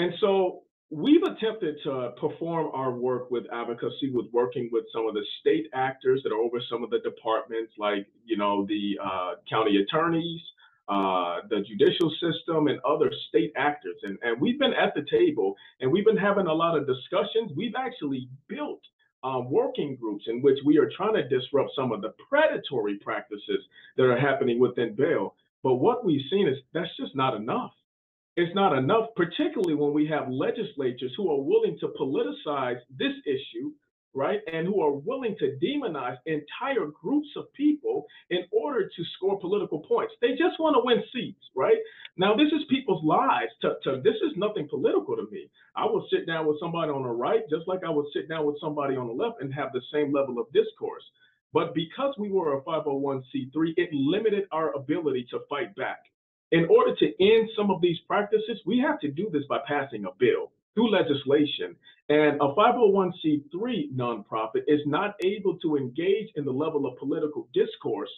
And 0.00 0.14
so 0.18 0.62
we've 0.88 1.22
attempted 1.22 1.76
to 1.84 2.12
perform 2.18 2.70
our 2.72 2.90
work 2.90 3.30
with 3.30 3.44
advocacy, 3.52 4.10
with 4.10 4.28
working 4.32 4.70
with 4.72 4.84
some 4.94 5.06
of 5.06 5.12
the 5.12 5.24
state 5.40 5.66
actors 5.74 6.22
that 6.24 6.32
are 6.32 6.38
over 6.38 6.58
some 6.70 6.82
of 6.82 6.88
the 6.88 7.00
departments, 7.00 7.72
like 7.78 8.06
you 8.24 8.38
know 8.38 8.64
the 8.66 8.98
uh, 9.04 9.32
county 9.48 9.76
attorneys, 9.76 10.40
uh, 10.88 11.40
the 11.50 11.60
judicial 11.68 12.10
system, 12.18 12.68
and 12.68 12.80
other 12.80 13.12
state 13.28 13.52
actors. 13.56 13.96
And 14.02 14.16
and 14.22 14.40
we've 14.40 14.58
been 14.58 14.72
at 14.72 14.94
the 14.94 15.04
table, 15.10 15.54
and 15.80 15.92
we've 15.92 16.06
been 16.06 16.16
having 16.16 16.46
a 16.46 16.54
lot 16.54 16.78
of 16.78 16.86
discussions. 16.86 17.52
We've 17.54 17.76
actually 17.76 18.28
built. 18.48 18.80
Um, 19.22 19.50
working 19.50 19.96
groups 19.96 20.24
in 20.28 20.40
which 20.40 20.58
we 20.64 20.78
are 20.78 20.90
trying 20.96 21.12
to 21.12 21.28
disrupt 21.28 21.72
some 21.76 21.92
of 21.92 22.00
the 22.00 22.14
predatory 22.26 22.96
practices 23.04 23.62
that 23.98 24.04
are 24.04 24.18
happening 24.18 24.58
within 24.58 24.94
bail. 24.94 25.34
But 25.62 25.74
what 25.74 26.06
we've 26.06 26.24
seen 26.30 26.48
is 26.48 26.56
that's 26.72 26.96
just 26.96 27.14
not 27.14 27.34
enough 27.34 27.72
it's 28.36 28.54
not 28.54 28.76
enough, 28.76 29.08
particularly 29.16 29.74
when 29.74 29.92
we 29.92 30.06
have 30.06 30.30
legislatures 30.30 31.12
who 31.16 31.30
are 31.30 31.40
willing 31.40 31.78
to 31.80 31.92
politicize 32.00 32.78
this 32.96 33.12
issue, 33.26 33.72
right? 34.14 34.40
And 34.52 34.66
who 34.66 34.80
are 34.80 34.92
willing 34.92 35.36
to 35.38 35.56
demonize 35.62 36.16
entire 36.26 36.86
groups 37.02 37.28
of 37.36 37.52
people 37.54 38.06
in 38.30 38.44
order 38.50 38.84
to 38.84 39.04
score 39.16 39.38
political 39.38 39.80
points. 39.80 40.14
They 40.20 40.30
just 40.30 40.58
want 40.58 40.74
to 40.76 40.82
win 40.84 41.02
seats, 41.12 41.42
right? 41.54 41.78
Now, 42.16 42.34
this 42.34 42.48
is 42.48 42.62
people's 42.68 43.04
lives. 43.04 43.52
To, 43.62 43.74
to, 43.84 44.00
this 44.02 44.16
is 44.16 44.36
nothing 44.36 44.68
political 44.68 45.16
to 45.16 45.26
me. 45.30 45.48
I 45.76 45.84
will 45.84 46.06
sit 46.10 46.26
down 46.26 46.46
with 46.46 46.58
somebody 46.60 46.90
on 46.90 47.02
the 47.02 47.08
right, 47.08 47.42
just 47.48 47.68
like 47.68 47.84
I 47.84 47.90
would 47.90 48.06
sit 48.12 48.28
down 48.28 48.46
with 48.46 48.60
somebody 48.60 48.96
on 48.96 49.06
the 49.06 49.12
left 49.12 49.42
and 49.42 49.52
have 49.54 49.72
the 49.72 49.82
same 49.92 50.12
level 50.12 50.38
of 50.38 50.52
discourse. 50.52 51.04
But 51.52 51.74
because 51.74 52.14
we 52.18 52.30
were 52.30 52.56
a 52.56 52.62
501c3, 52.62 53.74
it 53.76 53.90
limited 53.92 54.44
our 54.52 54.74
ability 54.76 55.26
to 55.30 55.40
fight 55.48 55.74
back. 55.74 55.98
In 56.52 56.66
order 56.66 56.94
to 56.96 57.06
end 57.22 57.48
some 57.56 57.70
of 57.70 57.80
these 57.80 57.98
practices, 58.08 58.60
we 58.66 58.78
have 58.80 58.98
to 59.00 59.08
do 59.08 59.30
this 59.32 59.44
by 59.48 59.58
passing 59.66 60.04
a 60.04 60.10
bill 60.18 60.50
through 60.74 60.90
legislation. 60.90 61.76
And 62.08 62.40
a 62.40 62.54
501c3 62.54 63.94
nonprofit 63.94 64.64
is 64.66 64.80
not 64.84 65.14
able 65.22 65.58
to 65.58 65.76
engage 65.76 66.28
in 66.34 66.44
the 66.44 66.52
level 66.52 66.86
of 66.86 66.98
political 66.98 67.46
discourse 67.54 68.10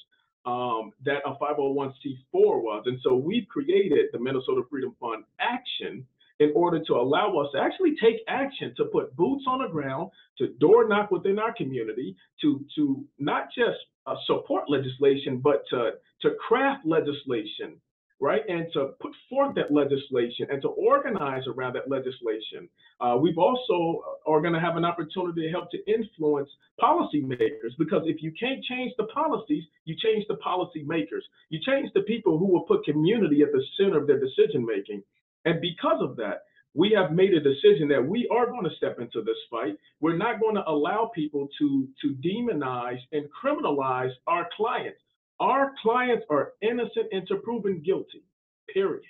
um, 0.46 0.92
that 1.04 1.20
a 1.26 1.34
501c4 1.34 2.22
was. 2.32 2.84
And 2.86 2.98
so 3.02 3.14
we 3.14 3.46
created 3.50 4.06
the 4.12 4.18
Minnesota 4.18 4.62
Freedom 4.70 4.94
Fund 4.98 5.24
Action 5.38 6.06
in 6.40 6.52
order 6.56 6.82
to 6.84 6.94
allow 6.94 7.36
us 7.36 7.48
to 7.52 7.60
actually 7.60 7.94
take 8.02 8.16
action 8.28 8.74
to 8.76 8.86
put 8.86 9.14
boots 9.14 9.44
on 9.46 9.62
the 9.62 9.68
ground, 9.68 10.10
to 10.38 10.48
door 10.58 10.88
knock 10.88 11.10
within 11.10 11.38
our 11.38 11.52
community, 11.54 12.16
to 12.40 12.64
to 12.74 13.04
not 13.18 13.48
just 13.56 13.78
uh, 14.06 14.16
support 14.26 14.64
legislation, 14.68 15.38
but 15.38 15.64
to 15.70 15.92
to 16.22 16.30
craft 16.48 16.84
legislation, 16.86 17.80
right, 18.22 18.42
and 18.48 18.66
to 18.72 18.90
put 19.00 19.10
forth 19.28 19.52
that 19.56 19.72
legislation 19.72 20.46
and 20.48 20.62
to 20.62 20.68
organize 20.68 21.42
around 21.48 21.74
that 21.74 21.90
legislation. 21.90 22.68
Uh, 23.00 23.18
we've 23.20 23.36
also 23.36 24.00
uh, 24.06 24.30
are 24.30 24.40
going 24.40 24.54
to 24.54 24.60
have 24.60 24.76
an 24.76 24.84
opportunity 24.84 25.42
to 25.42 25.50
help 25.50 25.68
to 25.72 25.78
influence 25.92 26.48
policymakers 26.80 27.74
because 27.80 28.02
if 28.06 28.22
you 28.22 28.32
can't 28.38 28.62
change 28.64 28.92
the 28.96 29.06
policies, 29.12 29.64
you 29.86 29.96
change 30.00 30.24
the 30.28 30.36
policymakers. 30.36 31.24
You 31.50 31.58
change 31.66 31.90
the 31.94 32.02
people 32.02 32.38
who 32.38 32.46
will 32.46 32.62
put 32.62 32.84
community 32.84 33.42
at 33.42 33.50
the 33.50 33.62
center 33.76 33.98
of 33.98 34.06
their 34.06 34.20
decision 34.20 34.64
making. 34.64 35.02
And 35.44 35.60
because 35.60 36.00
of 36.00 36.14
that, 36.16 36.44
we 36.74 36.94
have 36.96 37.10
made 37.10 37.34
a 37.34 37.40
decision 37.40 37.88
that 37.88 38.06
we 38.06 38.28
are 38.32 38.46
going 38.46 38.64
to 38.64 38.76
step 38.76 39.00
into 39.00 39.20
this 39.22 39.36
fight. 39.50 39.76
We're 40.00 40.16
not 40.16 40.40
going 40.40 40.54
to 40.54 40.68
allow 40.68 41.10
people 41.12 41.48
to, 41.58 41.88
to 42.02 42.14
demonize 42.24 43.00
and 43.10 43.26
criminalize 43.44 44.12
our 44.28 44.48
clients. 44.56 45.00
Our 45.42 45.72
clients 45.82 46.24
are 46.30 46.52
innocent 46.62 47.08
until 47.10 47.38
proven 47.38 47.82
guilty, 47.84 48.22
period. 48.72 49.02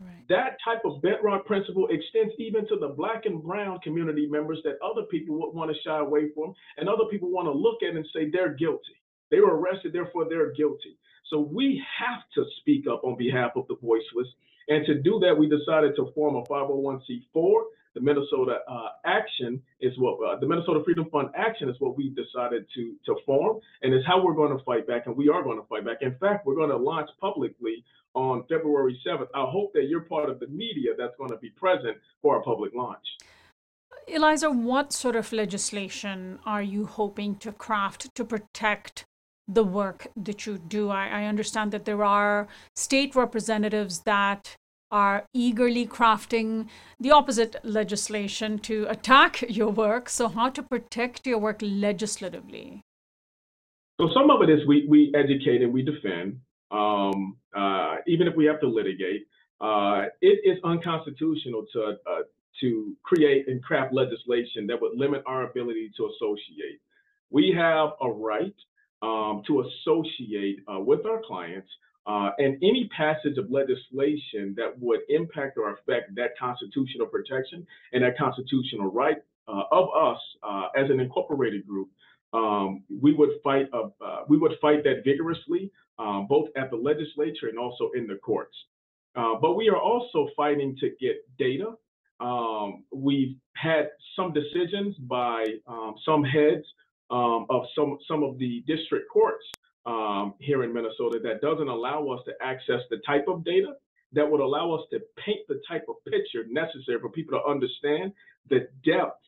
Right. 0.00 0.24
That 0.28 0.56
type 0.64 0.82
of 0.84 1.02
bedrock 1.02 1.44
principle 1.44 1.88
extends 1.90 2.32
even 2.38 2.66
to 2.68 2.76
the 2.76 2.88
black 2.88 3.26
and 3.26 3.42
brown 3.42 3.80
community 3.80 4.26
members 4.26 4.60
that 4.64 4.78
other 4.82 5.02
people 5.10 5.40
would 5.40 5.54
want 5.54 5.70
to 5.70 5.76
shy 5.84 5.98
away 5.98 6.30
from, 6.34 6.54
and 6.76 6.88
other 6.88 7.04
people 7.10 7.30
want 7.30 7.46
to 7.46 7.52
look 7.52 7.82
at 7.82 7.96
and 7.96 8.06
say 8.14 8.30
they're 8.30 8.54
guilty. 8.54 8.96
They 9.30 9.40
were 9.40 9.58
arrested, 9.58 9.92
therefore 9.92 10.26
they're 10.28 10.52
guilty. 10.52 10.96
So 11.28 11.40
we 11.40 11.82
have 11.98 12.22
to 12.34 12.44
speak 12.60 12.86
up 12.86 13.02
on 13.04 13.16
behalf 13.16 13.52
of 13.56 13.66
the 13.68 13.76
voiceless 13.82 14.28
and 14.68 14.86
to 14.86 14.94
do 14.94 15.18
that, 15.20 15.36
we 15.36 15.48
decided 15.48 15.96
to 15.96 16.12
form 16.14 16.36
a 16.36 16.42
501c4. 16.44 17.62
The 17.94 18.00
Minnesota 18.00 18.58
uh, 18.68 18.88
Action 19.04 19.62
is 19.80 19.92
what 19.98 20.16
uh, 20.26 20.38
the 20.38 20.46
Minnesota 20.46 20.80
Freedom 20.84 21.06
Fund 21.10 21.28
Action 21.36 21.68
is 21.68 21.76
what 21.78 21.96
we 21.96 22.10
decided 22.10 22.66
to 22.74 22.94
to 23.06 23.16
form, 23.26 23.60
and 23.82 23.92
it's 23.94 24.06
how 24.06 24.24
we're 24.24 24.34
going 24.34 24.56
to 24.56 24.64
fight 24.64 24.86
back, 24.86 25.06
and 25.06 25.16
we 25.16 25.28
are 25.28 25.42
going 25.42 25.58
to 25.60 25.66
fight 25.66 25.84
back. 25.84 25.98
In 26.00 26.14
fact, 26.16 26.46
we're 26.46 26.56
going 26.56 26.70
to 26.70 26.76
launch 26.76 27.10
publicly 27.20 27.84
on 28.14 28.44
February 28.48 28.98
7th. 29.06 29.28
I 29.34 29.44
hope 29.48 29.72
that 29.72 29.84
you're 29.88 30.02
part 30.02 30.28
of 30.28 30.38
the 30.40 30.46
media 30.48 30.90
that's 30.98 31.16
going 31.16 31.30
to 31.30 31.38
be 31.38 31.50
present 31.50 31.96
for 32.20 32.36
our 32.36 32.42
public 32.42 32.72
launch. 32.74 33.06
Elizer, 34.08 34.54
what 34.54 34.92
sort 34.92 35.16
of 35.16 35.32
legislation 35.32 36.38
are 36.44 36.62
you 36.62 36.86
hoping 36.86 37.36
to 37.36 37.52
craft 37.52 38.14
to 38.16 38.24
protect 38.24 39.06
the 39.48 39.64
work 39.64 40.06
that 40.16 40.46
you 40.46 40.58
do. 40.58 40.90
I, 40.90 41.08
I 41.08 41.24
understand 41.24 41.72
that 41.72 41.84
there 41.84 42.04
are 42.04 42.48
state 42.76 43.14
representatives 43.14 44.00
that 44.00 44.56
are 44.92 45.24
eagerly 45.32 45.86
crafting 45.86 46.68
the 47.00 47.10
opposite 47.10 47.56
legislation 47.64 48.58
to 48.60 48.86
attack 48.88 49.42
your 49.48 49.70
work. 49.70 50.08
So, 50.08 50.28
how 50.28 50.50
to 50.50 50.62
protect 50.62 51.26
your 51.26 51.38
work 51.38 51.58
legislatively? 51.62 52.82
So, 54.00 54.10
some 54.14 54.30
of 54.30 54.42
it 54.42 54.50
is 54.50 54.66
we, 54.68 54.86
we 54.88 55.12
educate 55.16 55.62
and 55.62 55.72
we 55.72 55.82
defend, 55.82 56.38
um, 56.70 57.36
uh, 57.56 57.96
even 58.06 58.28
if 58.28 58.36
we 58.36 58.44
have 58.44 58.60
to 58.60 58.68
litigate. 58.68 59.26
Uh, 59.60 60.06
it 60.20 60.40
is 60.44 60.58
unconstitutional 60.64 61.64
to 61.72 61.96
uh, 62.06 62.22
to 62.60 62.94
create 63.02 63.48
and 63.48 63.62
craft 63.62 63.94
legislation 63.94 64.66
that 64.66 64.80
would 64.80 64.92
limit 64.94 65.22
our 65.26 65.48
ability 65.48 65.90
to 65.96 66.10
associate. 66.10 66.80
We 67.30 67.54
have 67.56 67.90
a 68.02 68.10
right 68.10 68.54
um, 69.02 69.42
to 69.46 69.64
associate 69.66 70.60
uh, 70.72 70.78
with 70.78 71.04
our 71.06 71.20
clients. 71.26 71.68
Uh, 72.04 72.30
and 72.38 72.56
any 72.62 72.90
passage 72.96 73.38
of 73.38 73.48
legislation 73.48 74.54
that 74.56 74.76
would 74.80 75.00
impact 75.08 75.56
or 75.56 75.72
affect 75.74 76.12
that 76.16 76.30
constitutional 76.38 77.06
protection 77.06 77.64
and 77.92 78.02
that 78.02 78.18
constitutional 78.18 78.90
right 78.90 79.18
uh, 79.46 79.62
of 79.70 79.88
us 79.94 80.18
uh, 80.42 80.66
as 80.76 80.90
an 80.90 80.98
incorporated 80.98 81.66
group, 81.66 81.88
um, 82.32 82.82
we 83.00 83.12
would 83.12 83.30
fight. 83.44 83.66
Uh, 83.72 83.88
we 84.28 84.36
would 84.38 84.52
fight 84.60 84.82
that 84.82 85.02
vigorously, 85.04 85.70
both 86.28 86.48
at 86.56 86.70
the 86.70 86.76
legislature 86.76 87.48
and 87.48 87.58
also 87.58 87.90
in 87.94 88.06
the 88.06 88.16
courts. 88.16 88.56
Uh, 89.14 89.34
but 89.40 89.54
we 89.54 89.68
are 89.68 89.76
also 89.76 90.28
fighting 90.36 90.76
to 90.80 90.90
get 91.00 91.16
data. 91.38 91.74
Um, 92.20 92.84
we've 92.92 93.36
had 93.54 93.90
some 94.16 94.32
decisions 94.32 94.96
by 94.96 95.44
um, 95.66 95.94
some 96.04 96.22
heads 96.24 96.64
um, 97.12 97.46
of 97.50 97.62
some 97.76 97.98
some 98.08 98.22
of 98.24 98.38
the 98.38 98.64
district 98.66 99.08
courts 99.12 99.44
um, 99.86 100.34
here 100.40 100.64
in 100.64 100.72
Minnesota 100.72 101.20
that 101.22 101.40
doesn't 101.40 101.68
allow 101.68 102.08
us 102.08 102.20
to 102.24 102.32
access 102.40 102.80
the 102.90 102.98
type 103.06 103.26
of 103.28 103.44
data 103.44 103.74
that 104.12 104.30
would 104.30 104.40
allow 104.40 104.72
us 104.72 104.82
to 104.90 105.00
paint 105.24 105.40
the 105.48 105.60
type 105.68 105.84
of 105.88 105.96
picture 106.04 106.44
necessary 106.50 106.98
for 107.00 107.08
people 107.08 107.38
to 107.38 107.50
understand 107.50 108.12
the 108.50 108.68
depths 108.84 109.18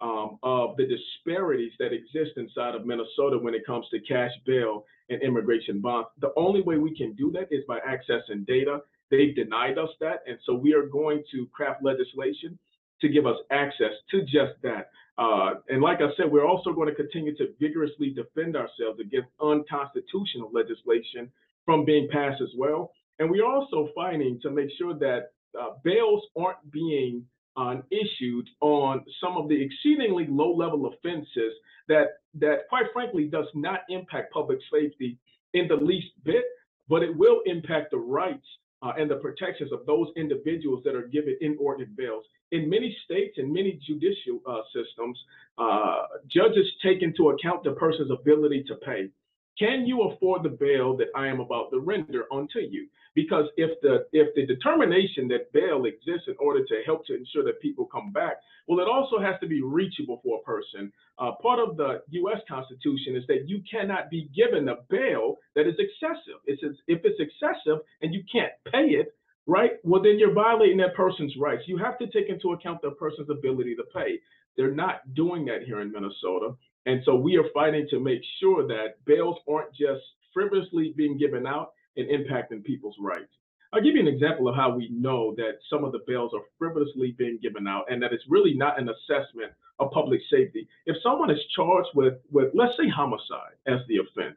um, 0.00 0.38
of 0.42 0.76
the 0.76 0.86
disparities 0.86 1.72
that 1.78 1.92
exist 1.92 2.32
inside 2.36 2.74
of 2.74 2.84
Minnesota 2.84 3.38
when 3.38 3.54
it 3.54 3.64
comes 3.66 3.86
to 3.90 4.00
cash 4.00 4.32
bail 4.44 4.84
and 5.08 5.22
immigration 5.22 5.80
bonds. 5.80 6.08
The 6.20 6.32
only 6.36 6.62
way 6.62 6.78
we 6.78 6.96
can 6.96 7.14
do 7.14 7.30
that 7.32 7.48
is 7.50 7.64
by 7.66 7.78
accessing 7.80 8.46
data. 8.46 8.80
They've 9.10 9.34
denied 9.34 9.78
us 9.78 9.90
that, 10.00 10.22
and 10.26 10.38
so 10.44 10.54
we 10.54 10.74
are 10.74 10.86
going 10.86 11.22
to 11.32 11.46
craft 11.52 11.82
legislation 11.82 12.58
to 13.04 13.12
give 13.12 13.26
us 13.26 13.36
access 13.50 13.92
to 14.10 14.22
just 14.22 14.54
that. 14.62 14.90
Uh, 15.16 15.54
and 15.68 15.80
like 15.80 15.98
I 16.00 16.08
said, 16.16 16.30
we're 16.30 16.46
also 16.46 16.72
going 16.72 16.88
to 16.88 16.94
continue 16.94 17.36
to 17.36 17.52
vigorously 17.60 18.10
defend 18.10 18.56
ourselves 18.56 18.98
against 19.00 19.28
unconstitutional 19.40 20.50
legislation 20.52 21.30
from 21.64 21.84
being 21.84 22.08
passed 22.10 22.40
as 22.42 22.48
well. 22.56 22.92
And 23.18 23.30
we're 23.30 23.46
also 23.46 23.88
fighting 23.94 24.40
to 24.42 24.50
make 24.50 24.70
sure 24.76 24.94
that 24.98 25.32
uh, 25.58 25.74
bails 25.84 26.22
aren't 26.36 26.68
being 26.72 27.24
uh, 27.56 27.76
issued 27.90 28.48
on 28.60 29.04
some 29.22 29.36
of 29.36 29.48
the 29.48 29.62
exceedingly 29.62 30.26
low 30.28 30.52
level 30.52 30.86
offenses 30.86 31.52
that, 31.86 32.06
that 32.40 32.68
quite 32.68 32.86
frankly 32.92 33.26
does 33.26 33.46
not 33.54 33.80
impact 33.88 34.32
public 34.32 34.58
safety 34.72 35.16
in 35.52 35.68
the 35.68 35.76
least 35.76 36.08
bit, 36.24 36.44
but 36.88 37.02
it 37.02 37.16
will 37.16 37.40
impact 37.46 37.92
the 37.92 37.98
rights 37.98 38.46
uh, 38.84 38.92
and 38.98 39.10
the 39.10 39.16
protections 39.16 39.72
of 39.72 39.86
those 39.86 40.08
individuals 40.16 40.82
that 40.84 40.94
are 40.94 41.08
given 41.08 41.36
inordinate 41.40 41.96
bails. 41.96 42.24
In 42.52 42.68
many 42.68 42.94
states 43.04 43.38
and 43.38 43.52
many 43.52 43.80
judicial 43.86 44.40
uh, 44.46 44.60
systems, 44.74 45.18
uh, 45.58 46.02
judges 46.28 46.66
take 46.82 47.02
into 47.02 47.30
account 47.30 47.64
the 47.64 47.72
person's 47.72 48.10
ability 48.10 48.64
to 48.68 48.74
pay. 48.76 49.08
Can 49.58 49.86
you 49.86 50.02
afford 50.02 50.42
the 50.42 50.48
bail 50.48 50.96
that 50.96 51.08
I 51.14 51.28
am 51.28 51.40
about 51.40 51.70
to 51.70 51.80
render 51.80 52.24
unto 52.32 52.58
you? 52.58 52.88
Because 53.14 53.46
if 53.56 53.80
the 53.82 54.06
if 54.12 54.34
the 54.34 54.46
determination 54.46 55.28
that 55.28 55.52
bail 55.52 55.84
exists 55.84 56.26
in 56.26 56.34
order 56.40 56.64
to 56.64 56.82
help 56.84 57.06
to 57.06 57.16
ensure 57.16 57.44
that 57.44 57.60
people 57.60 57.86
come 57.86 58.12
back, 58.12 58.38
well, 58.66 58.80
it 58.80 58.88
also 58.88 59.20
has 59.20 59.38
to 59.40 59.46
be 59.46 59.62
reachable 59.62 60.20
for 60.24 60.40
a 60.40 60.42
person. 60.42 60.92
Uh, 61.18 61.32
part 61.40 61.60
of 61.60 61.76
the 61.76 62.02
U.S. 62.10 62.40
Constitution 62.48 63.14
is 63.14 63.24
that 63.28 63.48
you 63.48 63.62
cannot 63.70 64.10
be 64.10 64.28
given 64.34 64.68
a 64.68 64.76
bail 64.90 65.36
that 65.54 65.68
is 65.68 65.76
excessive. 65.78 66.40
It 66.46 66.58
says 66.60 66.74
if 66.88 67.02
it's 67.04 67.20
excessive 67.20 67.78
and 68.02 68.12
you 68.12 68.24
can't 68.30 68.52
pay 68.72 68.98
it, 68.98 69.14
right? 69.46 69.72
Well, 69.84 70.02
then 70.02 70.18
you're 70.18 70.32
violating 70.32 70.78
that 70.78 70.96
person's 70.96 71.34
rights. 71.36 71.62
You 71.66 71.76
have 71.78 71.98
to 71.98 72.06
take 72.08 72.28
into 72.28 72.52
account 72.52 72.82
the 72.82 72.90
person's 72.92 73.30
ability 73.30 73.76
to 73.76 73.84
pay. 73.94 74.18
They're 74.56 74.74
not 74.74 75.14
doing 75.14 75.44
that 75.46 75.62
here 75.64 75.80
in 75.80 75.92
Minnesota. 75.92 76.54
And 76.86 77.02
so 77.04 77.14
we 77.14 77.36
are 77.36 77.48
fighting 77.54 77.86
to 77.90 78.00
make 78.00 78.22
sure 78.40 78.66
that 78.66 79.04
bails 79.06 79.38
aren't 79.48 79.74
just 79.74 80.02
frivolously 80.32 80.92
being 80.96 81.16
given 81.16 81.46
out 81.46 81.72
and 81.96 82.08
impacting 82.08 82.62
people's 82.64 82.96
rights. 83.00 83.32
I'll 83.72 83.82
give 83.82 83.94
you 83.94 84.00
an 84.00 84.08
example 84.08 84.48
of 84.48 84.54
how 84.54 84.74
we 84.74 84.88
know 84.90 85.34
that 85.36 85.58
some 85.68 85.82
of 85.82 85.92
the 85.92 86.00
bails 86.06 86.32
are 86.32 86.42
frivolously 86.58 87.14
being 87.18 87.38
given 87.42 87.66
out 87.66 87.86
and 87.90 88.00
that 88.02 88.12
it's 88.12 88.24
really 88.28 88.54
not 88.54 88.78
an 88.78 88.88
assessment 88.88 89.52
of 89.80 89.90
public 89.90 90.20
safety. 90.30 90.68
If 90.86 90.96
someone 91.02 91.30
is 91.30 91.40
charged 91.56 91.88
with, 91.94 92.14
with 92.30 92.50
let's 92.54 92.76
say 92.76 92.88
homicide 92.88 93.56
as 93.66 93.80
the 93.88 93.98
offense, 93.98 94.36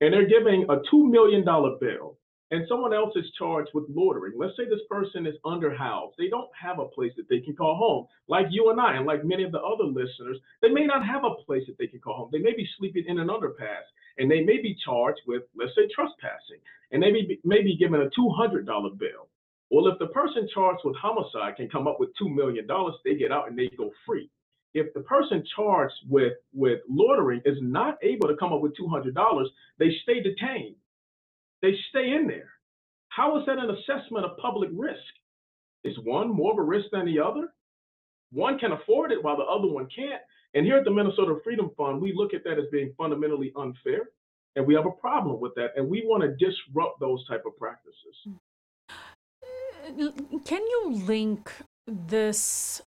and 0.00 0.14
they're 0.14 0.28
giving 0.28 0.62
a 0.70 0.76
$2 0.92 1.10
million 1.10 1.44
bail, 1.44 2.16
and 2.50 2.64
someone 2.68 2.94
else 2.94 3.14
is 3.16 3.26
charged 3.38 3.70
with 3.74 3.84
loitering. 3.88 4.34
Let's 4.36 4.56
say 4.56 4.64
this 4.64 4.86
person 4.90 5.26
is 5.26 5.34
underhoused. 5.44 6.12
They 6.18 6.28
don't 6.28 6.50
have 6.60 6.78
a 6.78 6.86
place 6.86 7.12
that 7.16 7.28
they 7.28 7.40
can 7.40 7.56
call 7.56 7.76
home. 7.76 8.06
Like 8.28 8.46
you 8.50 8.70
and 8.70 8.80
I, 8.80 8.96
and 8.96 9.06
like 9.06 9.24
many 9.24 9.44
of 9.44 9.52
the 9.52 9.60
other 9.60 9.84
listeners, 9.84 10.38
they 10.62 10.70
may 10.70 10.86
not 10.86 11.04
have 11.06 11.24
a 11.24 11.34
place 11.44 11.64
that 11.66 11.78
they 11.78 11.86
can 11.88 12.00
call 12.00 12.16
home. 12.16 12.30
They 12.32 12.38
may 12.38 12.54
be 12.56 12.68
sleeping 12.78 13.04
in 13.06 13.18
an 13.18 13.28
underpass, 13.28 13.84
and 14.18 14.30
they 14.30 14.42
may 14.42 14.58
be 14.62 14.76
charged 14.84 15.20
with, 15.26 15.42
let's 15.56 15.74
say, 15.76 15.88
trespassing, 15.94 16.60
and 16.92 17.02
they 17.02 17.12
may 17.12 17.22
be, 17.26 17.40
may 17.44 17.62
be 17.62 17.76
given 17.76 18.00
a 18.02 18.10
$200 18.18 18.64
bill. 18.98 19.28
Well, 19.70 19.88
if 19.88 19.98
the 19.98 20.06
person 20.08 20.48
charged 20.54 20.80
with 20.84 20.96
homicide 20.96 21.56
can 21.56 21.68
come 21.68 21.86
up 21.86 22.00
with 22.00 22.10
$2 22.22 22.34
million, 22.34 22.66
they 23.04 23.16
get 23.16 23.32
out 23.32 23.48
and 23.48 23.58
they 23.58 23.68
go 23.76 23.90
free. 24.06 24.30
if 24.74 24.92
the 24.94 25.00
person 25.00 25.42
charged 25.56 25.94
with 26.08 26.34
with 26.52 26.80
loitering 26.88 27.42
is 27.44 27.58
not 27.60 27.98
able 28.02 28.28
to 28.28 28.36
come 28.36 28.52
up 28.52 28.60
with 28.60 28.76
two 28.76 28.88
hundred 28.88 29.14
dollars, 29.14 29.48
they 29.78 29.90
stay 30.02 30.22
detained. 30.22 30.76
They 31.62 31.74
stay 31.90 32.12
in 32.14 32.26
there. 32.26 32.50
How 33.08 33.38
is 33.38 33.46
that 33.46 33.58
an 33.58 33.70
assessment 33.70 34.24
of 34.24 34.36
public 34.38 34.70
risk? 34.72 35.00
Is 35.84 35.96
one 36.04 36.30
more 36.30 36.52
of 36.52 36.58
a 36.58 36.62
risk 36.62 36.86
than 36.92 37.06
the 37.06 37.20
other? 37.20 37.48
One 38.32 38.58
can 38.58 38.72
afford 38.72 39.12
it 39.12 39.22
while 39.22 39.36
the 39.36 39.44
other 39.44 39.68
one 39.68 39.88
can't. 39.94 40.20
And 40.54 40.64
here 40.66 40.76
at 40.78 40.84
the 40.84 40.90
Minnesota 40.90 41.36
Freedom 41.44 41.70
Fund, 41.76 42.00
we 42.00 42.12
look 42.14 42.34
at 42.34 42.44
that 42.44 42.58
as 42.58 42.64
being 42.72 42.92
fundamentally 42.96 43.52
unfair, 43.56 44.10
and 44.56 44.66
we 44.66 44.74
have 44.74 44.86
a 44.86 44.90
problem 44.90 45.40
with 45.40 45.54
that, 45.56 45.72
and 45.76 45.88
we 45.88 46.02
want 46.04 46.22
to 46.22 46.34
disrupt 46.36 47.00
those 47.00 47.26
type 47.26 47.44
of 47.46 47.56
practices. 47.56 48.16
Can 50.44 50.62
you 50.66 50.92
link 51.06 51.52
this 51.86 52.82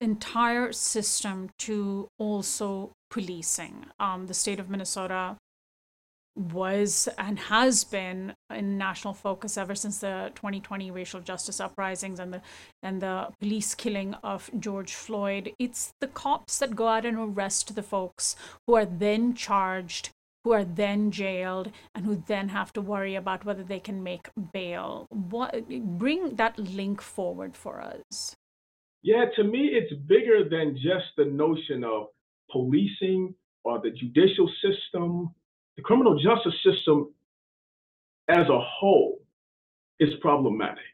entire 0.00 0.72
system 0.72 1.50
to 1.60 2.08
also 2.18 2.92
policing? 3.10 3.86
Um, 4.00 4.26
the 4.26 4.34
state 4.34 4.58
of 4.58 4.68
Minnesota 4.68 5.36
was 6.34 7.08
and 7.18 7.38
has 7.38 7.84
been 7.84 8.34
in 8.50 8.78
national 8.78 9.14
focus 9.14 9.58
ever 9.58 9.74
since 9.74 9.98
the 9.98 10.32
2020 10.34 10.90
racial 10.90 11.20
justice 11.20 11.60
uprisings 11.60 12.18
and 12.18 12.32
the 12.32 12.42
and 12.82 13.02
the 13.02 13.28
police 13.40 13.74
killing 13.74 14.14
of 14.22 14.50
George 14.58 14.94
Floyd. 14.94 15.52
It's 15.58 15.92
the 16.00 16.06
cops 16.08 16.58
that 16.58 16.74
go 16.74 16.88
out 16.88 17.04
and 17.04 17.18
arrest 17.18 17.74
the 17.74 17.82
folks 17.82 18.36
who 18.66 18.74
are 18.74 18.86
then 18.86 19.34
charged, 19.34 20.10
who 20.44 20.52
are 20.52 20.64
then 20.64 21.10
jailed, 21.10 21.70
and 21.94 22.06
who 22.06 22.22
then 22.26 22.48
have 22.48 22.72
to 22.74 22.80
worry 22.80 23.14
about 23.14 23.44
whether 23.44 23.62
they 23.62 23.80
can 23.80 24.02
make 24.02 24.30
bail. 24.52 25.06
What 25.10 25.68
bring 25.98 26.36
that 26.36 26.58
link 26.58 27.02
forward 27.02 27.56
for 27.56 27.80
us? 27.80 28.34
Yeah, 29.02 29.26
to 29.36 29.44
me, 29.44 29.70
it's 29.72 29.92
bigger 30.06 30.48
than 30.48 30.76
just 30.76 31.06
the 31.16 31.24
notion 31.24 31.84
of 31.84 32.06
policing 32.50 33.34
or 33.64 33.80
the 33.80 33.90
judicial 33.90 34.48
system 34.62 35.34
the 35.76 35.82
criminal 35.82 36.18
justice 36.18 36.54
system 36.64 37.12
as 38.28 38.48
a 38.48 38.60
whole 38.60 39.20
is 39.98 40.10
problematic 40.20 40.84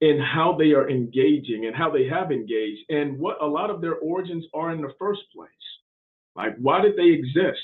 in 0.00 0.20
how 0.20 0.54
they 0.58 0.72
are 0.72 0.90
engaging 0.90 1.66
and 1.66 1.74
how 1.74 1.90
they 1.90 2.06
have 2.06 2.30
engaged 2.30 2.80
and 2.90 3.18
what 3.18 3.40
a 3.40 3.46
lot 3.46 3.70
of 3.70 3.80
their 3.80 3.94
origins 3.96 4.44
are 4.52 4.72
in 4.72 4.82
the 4.82 4.92
first 4.98 5.22
place. 5.34 5.50
Like, 6.34 6.54
why 6.58 6.82
did 6.82 6.96
they 6.96 7.08
exist? 7.08 7.60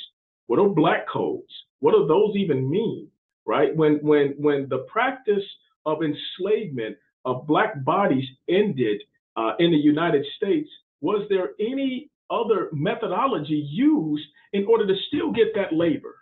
What 0.46 0.58
are 0.58 0.68
black 0.68 1.06
codes? 1.12 1.52
What 1.80 1.92
do 1.92 2.06
those 2.06 2.34
even 2.36 2.70
mean? 2.70 3.08
Right? 3.46 3.76
When 3.76 3.96
when 3.96 4.34
when 4.38 4.68
the 4.68 4.86
practice 4.90 5.44
of 5.84 5.98
enslavement 6.02 6.96
of 7.24 7.46
black 7.46 7.84
bodies 7.84 8.24
ended 8.48 9.02
uh, 9.36 9.52
in 9.58 9.70
the 9.72 9.76
United 9.76 10.24
States, 10.36 10.70
was 11.00 11.26
there 11.28 11.50
any 11.60 12.08
other 12.30 12.68
methodology 12.72 13.68
used 13.70 14.24
in 14.52 14.64
order 14.66 14.86
to 14.86 14.94
still 15.08 15.32
get 15.32 15.54
that 15.54 15.72
labor? 15.72 16.21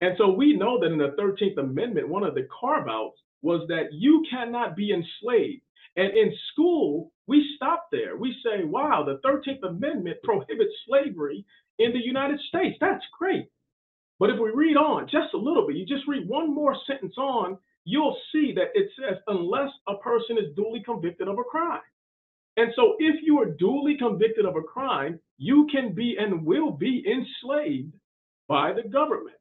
And 0.00 0.14
so 0.16 0.30
we 0.30 0.54
know 0.56 0.80
that 0.80 0.92
in 0.92 0.98
the 0.98 1.14
13th 1.18 1.58
Amendment, 1.58 2.08
one 2.08 2.24
of 2.24 2.34
the 2.34 2.48
carve 2.58 2.88
outs 2.88 3.18
was 3.42 3.66
that 3.68 3.92
you 3.92 4.24
cannot 4.30 4.76
be 4.76 4.92
enslaved. 4.92 5.62
And 5.96 6.16
in 6.16 6.32
school, 6.52 7.12
we 7.26 7.46
stop 7.56 7.88
there. 7.92 8.16
We 8.16 8.34
say, 8.44 8.64
wow, 8.64 9.04
the 9.04 9.20
13th 9.28 9.68
Amendment 9.68 10.18
prohibits 10.22 10.72
slavery 10.86 11.44
in 11.78 11.92
the 11.92 12.04
United 12.04 12.40
States. 12.48 12.76
That's 12.80 13.04
great. 13.18 13.48
But 14.18 14.30
if 14.30 14.38
we 14.38 14.50
read 14.50 14.76
on 14.76 15.08
just 15.08 15.34
a 15.34 15.38
little 15.38 15.66
bit, 15.66 15.76
you 15.76 15.86
just 15.86 16.06
read 16.06 16.28
one 16.28 16.54
more 16.54 16.76
sentence 16.86 17.16
on, 17.16 17.58
you'll 17.84 18.16
see 18.32 18.52
that 18.54 18.68
it 18.74 18.90
says, 18.98 19.18
unless 19.26 19.70
a 19.88 19.96
person 19.96 20.36
is 20.38 20.54
duly 20.54 20.82
convicted 20.84 21.26
of 21.28 21.38
a 21.38 21.44
crime. 21.44 21.80
And 22.56 22.70
so 22.76 22.96
if 22.98 23.16
you 23.22 23.38
are 23.40 23.46
duly 23.46 23.96
convicted 23.96 24.44
of 24.44 24.56
a 24.56 24.62
crime, 24.62 25.18
you 25.38 25.66
can 25.72 25.94
be 25.94 26.16
and 26.18 26.44
will 26.44 26.70
be 26.70 27.02
enslaved 27.06 27.94
by 28.48 28.72
the 28.72 28.86
government. 28.88 29.36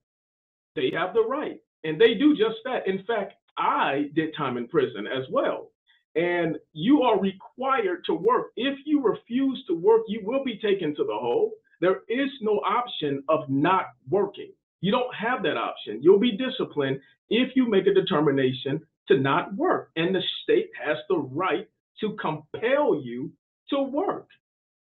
They 0.75 0.91
have 0.95 1.13
the 1.13 1.25
right, 1.25 1.59
and 1.83 1.99
they 1.99 2.13
do 2.13 2.35
just 2.35 2.57
that. 2.65 2.87
In 2.87 3.03
fact, 3.05 3.33
I 3.57 4.09
did 4.15 4.35
time 4.35 4.57
in 4.57 4.67
prison 4.67 5.07
as 5.07 5.25
well. 5.29 5.71
And 6.15 6.57
you 6.73 7.03
are 7.03 7.19
required 7.19 8.03
to 8.05 8.13
work. 8.13 8.47
If 8.55 8.79
you 8.85 9.01
refuse 9.01 9.63
to 9.67 9.75
work, 9.75 10.03
you 10.07 10.21
will 10.23 10.43
be 10.43 10.57
taken 10.57 10.95
to 10.95 11.03
the 11.03 11.13
hole. 11.13 11.53
There 11.81 12.01
is 12.07 12.29
no 12.41 12.61
option 12.65 13.23
of 13.29 13.49
not 13.49 13.87
working. 14.09 14.51
You 14.81 14.91
don't 14.91 15.13
have 15.13 15.43
that 15.43 15.57
option. 15.57 16.01
You'll 16.01 16.19
be 16.19 16.37
disciplined 16.37 16.99
if 17.29 17.55
you 17.55 17.69
make 17.69 17.85
a 17.87 17.93
determination 17.93 18.81
to 19.07 19.17
not 19.19 19.53
work. 19.55 19.91
And 19.95 20.15
the 20.15 20.21
state 20.43 20.69
has 20.83 20.97
the 21.09 21.17
right 21.17 21.67
to 22.01 22.15
compel 22.19 23.01
you 23.01 23.31
to 23.69 23.81
work. 23.81 24.27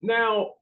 Now, 0.01 0.55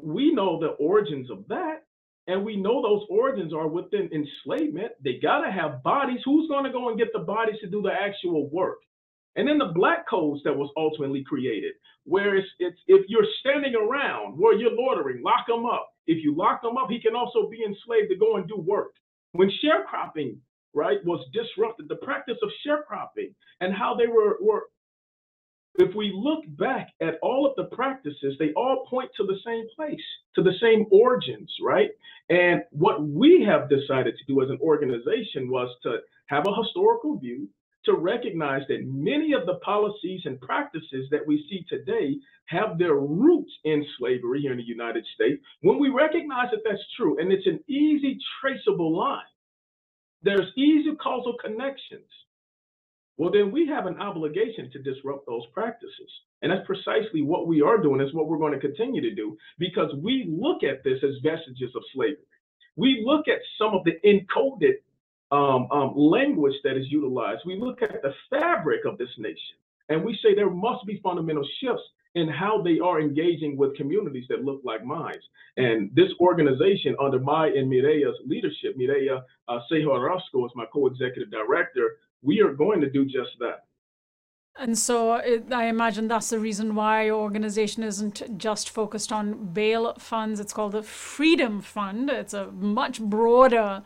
we 0.00 0.32
know 0.32 0.58
the 0.58 0.68
origins 0.68 1.30
of 1.30 1.46
that. 1.48 1.84
And 2.26 2.44
we 2.44 2.56
know 2.56 2.82
those 2.82 3.06
origins 3.08 3.52
are 3.54 3.68
within 3.68 4.10
enslavement. 4.12 4.92
They 5.02 5.18
got 5.22 5.42
to 5.44 5.52
have 5.52 5.82
bodies. 5.82 6.20
Who's 6.24 6.48
going 6.48 6.64
to 6.64 6.72
go 6.72 6.88
and 6.88 6.98
get 6.98 7.12
the 7.12 7.20
bodies 7.20 7.60
to 7.60 7.68
do 7.68 7.82
the 7.82 7.92
actual 7.92 8.48
work? 8.50 8.78
And 9.36 9.46
then 9.46 9.58
the 9.58 9.72
black 9.74 10.08
codes 10.08 10.40
that 10.44 10.56
was 10.56 10.70
ultimately 10.76 11.22
created, 11.22 11.74
where 12.04 12.36
it's, 12.36 12.48
it's 12.58 12.78
if 12.88 13.04
you're 13.08 13.26
standing 13.40 13.74
around 13.74 14.38
where 14.38 14.56
you're 14.56 14.72
loitering, 14.72 15.22
lock 15.22 15.46
them 15.46 15.66
up. 15.66 15.90
If 16.06 16.24
you 16.24 16.34
lock 16.34 16.62
them 16.62 16.78
up, 16.78 16.88
he 16.90 17.00
can 17.00 17.14
also 17.14 17.48
be 17.48 17.62
enslaved 17.62 18.08
to 18.10 18.16
go 18.16 18.36
and 18.36 18.48
do 18.48 18.56
work. 18.56 18.92
When 19.32 19.50
sharecropping, 19.62 20.38
right, 20.74 21.04
was 21.04 21.24
disrupted, 21.32 21.88
the 21.88 21.96
practice 21.96 22.38
of 22.42 22.50
sharecropping 22.66 23.34
and 23.60 23.74
how 23.74 23.94
they 23.94 24.06
were, 24.06 24.38
were 24.40 24.64
if 25.78 25.94
we 25.94 26.12
look 26.14 26.44
back 26.58 26.88
at 27.00 27.18
all 27.22 27.46
of 27.46 27.54
the 27.56 27.74
practices, 27.74 28.36
they 28.38 28.52
all 28.54 28.86
point 28.88 29.10
to 29.16 29.24
the 29.24 29.38
same 29.44 29.66
place, 29.74 30.04
to 30.34 30.42
the 30.42 30.54
same 30.60 30.86
origins, 30.90 31.52
right? 31.62 31.90
And 32.28 32.62
what 32.70 33.06
we 33.06 33.44
have 33.48 33.68
decided 33.68 34.14
to 34.16 34.24
do 34.32 34.42
as 34.42 34.50
an 34.50 34.58
organization 34.60 35.50
was 35.50 35.74
to 35.84 35.98
have 36.26 36.44
a 36.46 36.62
historical 36.62 37.18
view, 37.18 37.48
to 37.84 37.94
recognize 37.94 38.62
that 38.68 38.84
many 38.84 39.32
of 39.32 39.46
the 39.46 39.60
policies 39.64 40.22
and 40.24 40.40
practices 40.40 41.06
that 41.10 41.24
we 41.24 41.46
see 41.48 41.64
today 41.68 42.16
have 42.46 42.78
their 42.78 42.96
roots 42.96 43.52
in 43.64 43.84
slavery 43.98 44.40
here 44.40 44.52
in 44.52 44.58
the 44.58 44.64
United 44.64 45.06
States. 45.14 45.40
When 45.62 45.78
we 45.78 45.88
recognize 45.88 46.50
that 46.50 46.62
that's 46.64 46.82
true, 46.96 47.20
and 47.20 47.30
it's 47.32 47.46
an 47.46 47.60
easy 47.68 48.18
traceable 48.40 48.96
line, 48.96 49.22
there's 50.22 50.50
easy 50.56 50.96
causal 50.96 51.36
connections 51.40 52.10
well, 53.18 53.30
then 53.30 53.50
we 53.50 53.66
have 53.66 53.86
an 53.86 53.98
obligation 53.98 54.70
to 54.72 54.82
disrupt 54.82 55.26
those 55.26 55.44
practices. 55.52 56.10
And 56.42 56.52
that's 56.52 56.66
precisely 56.66 57.22
what 57.22 57.46
we 57.46 57.62
are 57.62 57.78
doing, 57.78 58.00
is 58.00 58.12
what 58.12 58.28
we're 58.28 58.38
going 58.38 58.52
to 58.52 58.60
continue 58.60 59.00
to 59.00 59.14
do, 59.14 59.36
because 59.58 59.90
we 60.02 60.26
look 60.28 60.62
at 60.62 60.84
this 60.84 60.98
as 61.02 61.22
vestiges 61.22 61.74
of 61.74 61.82
slavery. 61.94 62.18
We 62.76 63.02
look 63.06 63.26
at 63.26 63.40
some 63.58 63.74
of 63.74 63.84
the 63.84 63.94
encoded 64.04 64.74
um, 65.32 65.66
um, 65.72 65.94
language 65.96 66.54
that 66.62 66.76
is 66.76 66.86
utilized. 66.90 67.40
We 67.46 67.58
look 67.58 67.80
at 67.82 68.02
the 68.02 68.12
fabric 68.28 68.84
of 68.84 68.98
this 68.98 69.08
nation, 69.18 69.56
and 69.88 70.04
we 70.04 70.18
say 70.22 70.34
there 70.34 70.50
must 70.50 70.86
be 70.86 71.00
fundamental 71.02 71.46
shifts 71.60 71.82
in 72.16 72.28
how 72.28 72.62
they 72.62 72.78
are 72.78 73.00
engaging 73.00 73.56
with 73.56 73.76
communities 73.76 74.24
that 74.28 74.44
look 74.44 74.60
like 74.64 74.84
mine. 74.84 75.18
And 75.58 75.90
this 75.94 76.10
organization, 76.20 76.96
under 77.00 77.18
my 77.18 77.48
and 77.48 77.70
Mireya's 77.70 78.16
leadership, 78.26 78.76
Mireya 78.78 79.22
uh, 79.48 79.58
Sejo 79.70 80.16
is 80.16 80.52
my 80.54 80.64
co-executive 80.72 81.30
director, 81.30 81.98
we 82.26 82.42
are 82.42 82.52
going 82.52 82.80
to 82.80 82.90
do 82.90 83.06
just 83.06 83.38
that. 83.38 83.64
And 84.58 84.76
so 84.76 85.14
it, 85.14 85.52
I 85.52 85.66
imagine 85.66 86.08
that's 86.08 86.30
the 86.30 86.38
reason 86.38 86.74
why 86.74 87.06
your 87.06 87.16
organization 87.20 87.82
isn't 87.82 88.38
just 88.38 88.70
focused 88.70 89.12
on 89.12 89.52
bail 89.52 89.94
funds. 89.98 90.40
It's 90.40 90.52
called 90.52 90.72
the 90.72 90.82
Freedom 90.82 91.60
Fund. 91.60 92.10
It's 92.10 92.34
a 92.34 92.46
much 92.52 93.00
broader 93.00 93.82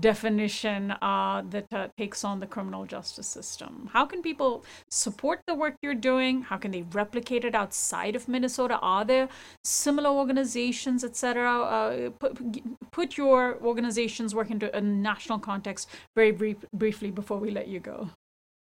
definition 0.00 0.92
uh, 1.02 1.42
that 1.50 1.66
uh, 1.72 1.88
takes 1.98 2.24
on 2.24 2.40
the 2.40 2.46
criminal 2.46 2.84
justice 2.86 3.26
system. 3.26 3.90
How 3.92 4.06
can 4.06 4.22
people 4.22 4.64
support 4.90 5.40
the 5.46 5.54
work 5.54 5.74
you're 5.82 5.94
doing? 5.94 6.42
How 6.42 6.56
can 6.56 6.70
they 6.70 6.82
replicate 6.82 7.44
it 7.44 7.54
outside 7.54 8.16
of 8.16 8.28
Minnesota? 8.28 8.78
Are 8.78 9.04
there 9.04 9.28
similar 9.64 10.10
organizations, 10.10 11.04
etc.? 11.04 11.60
Uh, 11.62 12.10
put, 12.10 12.38
put 12.90 13.16
your 13.16 13.58
organization's 13.62 14.34
work 14.34 14.50
into 14.50 14.74
a 14.76 14.80
national 14.80 15.38
context 15.38 15.88
very 16.16 16.32
brief, 16.32 16.56
briefly 16.72 17.10
before 17.10 17.38
we 17.38 17.50
let 17.50 17.68
you 17.68 17.80
go. 17.80 18.10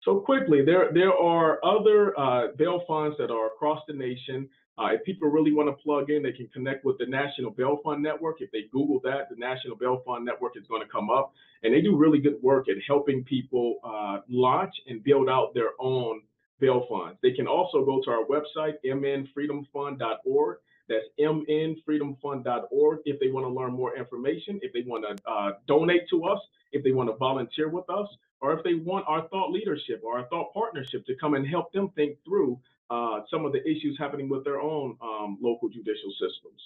So 0.08 0.22
quickly, 0.22 0.64
there 0.64 0.90
there 0.94 1.12
are 1.12 1.60
other 1.66 2.18
uh, 2.18 2.54
bail 2.58 2.82
funds 2.88 3.18
that 3.18 3.30
are 3.30 3.48
across 3.48 3.82
the 3.90 3.94
nation. 3.94 4.48
Uh, 4.78 4.94
if 4.94 5.04
people 5.04 5.28
really 5.28 5.52
want 5.52 5.68
to 5.68 5.74
plug 5.84 6.10
in, 6.10 6.24
they 6.24 6.32
can 6.32 6.48
connect 6.54 6.86
with 6.86 6.98
the 6.98 7.06
National 7.06 7.52
Bail 7.52 7.82
Fund 7.84 8.02
Network. 8.02 8.38
If 8.40 8.50
they 8.52 8.70
Google 8.72 9.02
that, 9.04 9.28
the 9.30 9.36
National 9.36 9.76
Bail 9.76 10.02
Fund 10.06 10.24
Network 10.24 10.56
is 10.56 10.66
going 10.70 10.82
to 10.82 10.88
come 10.88 11.10
up. 11.10 11.34
And 11.64 11.74
they 11.74 11.82
do 11.82 11.98
really 11.98 12.20
good 12.20 12.42
work 12.42 12.70
at 12.70 12.78
helping 12.88 13.26
people 13.26 13.80
uh, 13.84 14.20
launch 14.30 14.74
and 14.88 15.04
build 15.04 15.28
out 15.28 15.54
their 15.54 15.72
own 15.78 16.22
bail 16.62 16.86
funds. 16.88 17.18
They 17.22 17.34
can 17.34 17.46
also 17.46 17.84
go 17.84 18.00
to 18.06 18.10
our 18.10 18.24
website, 18.24 18.76
mnfreedomfund.org. 18.86 20.58
That's 20.88 21.06
mnfreedomfund.org 21.20 23.00
if 23.04 23.20
they 23.20 23.28
want 23.28 23.46
to 23.46 23.50
learn 23.50 23.74
more 23.74 23.98
information, 23.98 24.62
if 24.62 24.72
they 24.72 24.84
want 24.90 25.04
to 25.04 25.30
uh, 25.30 25.52
donate 25.68 26.08
to 26.12 26.24
us, 26.24 26.40
if 26.72 26.82
they 26.86 26.94
want 26.94 27.10
to 27.10 27.16
volunteer 27.18 27.68
with 27.68 27.90
us, 27.90 28.08
or 28.42 28.54
if 28.58 28.64
they 28.64 28.76
want 28.76 29.06
our 29.08 29.28
thought 29.30 29.52
leadership 29.52 30.02
or 30.04 30.20
our 30.20 30.28
thought 30.28 30.54
partnership 30.54 31.06
to 31.06 31.16
come 31.16 31.34
and 31.34 31.48
help 31.48 31.72
them 31.74 31.90
think 31.96 32.18
through 32.26 32.60
uh, 32.90 33.22
some 33.30 33.46
of 33.46 33.52
the 33.52 33.62
issues 33.68 33.98
happening 34.00 34.30
with 34.30 34.44
their 34.44 34.62
own 34.62 34.96
um, 35.02 35.38
local 35.42 35.70
judicial 35.70 36.12
systems. 36.12 36.62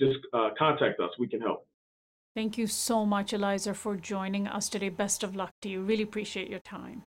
Just 0.00 0.18
uh, 0.32 0.50
contact 0.58 1.00
us. 1.00 1.10
We 1.18 1.28
can 1.28 1.40
help. 1.40 1.66
Thank 2.34 2.56
you 2.56 2.66
so 2.66 3.04
much, 3.04 3.32
Elizer, 3.32 3.74
for 3.74 3.96
joining 3.96 4.46
us 4.46 4.68
today. 4.68 4.90
Best 4.90 5.24
of 5.24 5.34
luck 5.34 5.50
to 5.62 5.68
you. 5.68 5.82
Really 5.82 6.04
appreciate 6.04 6.48
your 6.48 6.60
time. 6.60 7.02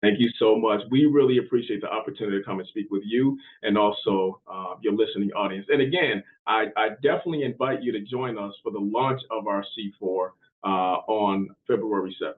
Thank 0.00 0.20
you 0.20 0.30
so 0.38 0.56
much. 0.56 0.80
We 0.92 1.06
really 1.06 1.38
appreciate 1.38 1.80
the 1.80 1.88
opportunity 1.88 2.38
to 2.38 2.44
come 2.44 2.60
and 2.60 2.68
speak 2.68 2.86
with 2.90 3.02
you 3.04 3.36
and 3.64 3.76
also 3.76 4.40
uh, 4.46 4.74
your 4.80 4.92
listening 4.92 5.32
audience. 5.32 5.66
And 5.68 5.82
again, 5.82 6.22
I, 6.46 6.66
I, 6.76 6.90
definitely 7.02 7.42
invite 7.42 7.82
you 7.82 7.90
to 7.90 8.00
join 8.02 8.38
us 8.38 8.52
for 8.62 8.70
the 8.70 8.78
launch 8.78 9.20
of 9.32 9.48
our 9.48 9.64
C4 9.76 10.28
uh, 10.62 10.66
on 10.66 11.48
February 11.66 12.16
7th. 12.22 12.34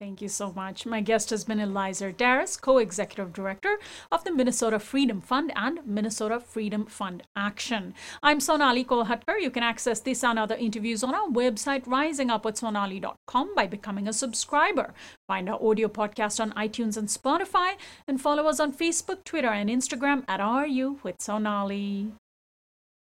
Thank 0.00 0.22
you 0.22 0.30
so 0.30 0.50
much. 0.50 0.86
My 0.86 1.02
guest 1.02 1.28
has 1.28 1.44
been 1.44 1.58
Elizer 1.58 2.10
Darris, 2.10 2.58
co 2.58 2.78
executive 2.78 3.34
director 3.34 3.78
of 4.10 4.24
the 4.24 4.32
Minnesota 4.32 4.78
Freedom 4.78 5.20
Fund 5.20 5.52
and 5.54 5.80
Minnesota 5.84 6.40
Freedom 6.40 6.86
Fund 6.86 7.22
Action. 7.36 7.92
I'm 8.22 8.40
Sonali 8.40 8.82
Kolhatkar. 8.82 9.38
You 9.38 9.50
can 9.50 9.62
access 9.62 10.00
this 10.00 10.24
and 10.24 10.38
other 10.38 10.54
interviews 10.54 11.04
on 11.04 11.14
our 11.14 11.28
website, 11.28 11.84
risingupwithsonali.com, 11.84 13.54
by 13.54 13.66
becoming 13.66 14.08
a 14.08 14.14
subscriber. 14.14 14.94
Find 15.28 15.50
our 15.50 15.62
audio 15.62 15.88
podcast 15.88 16.40
on 16.40 16.52
iTunes 16.52 16.96
and 16.96 17.08
Spotify, 17.08 17.74
and 18.08 18.18
follow 18.18 18.46
us 18.46 18.58
on 18.58 18.72
Facebook, 18.72 19.22
Twitter, 19.24 19.48
and 19.48 19.68
Instagram 19.68 20.24
at 20.26 20.40
RU 20.40 21.00
with 21.02 21.16
Sonali. 21.20 22.12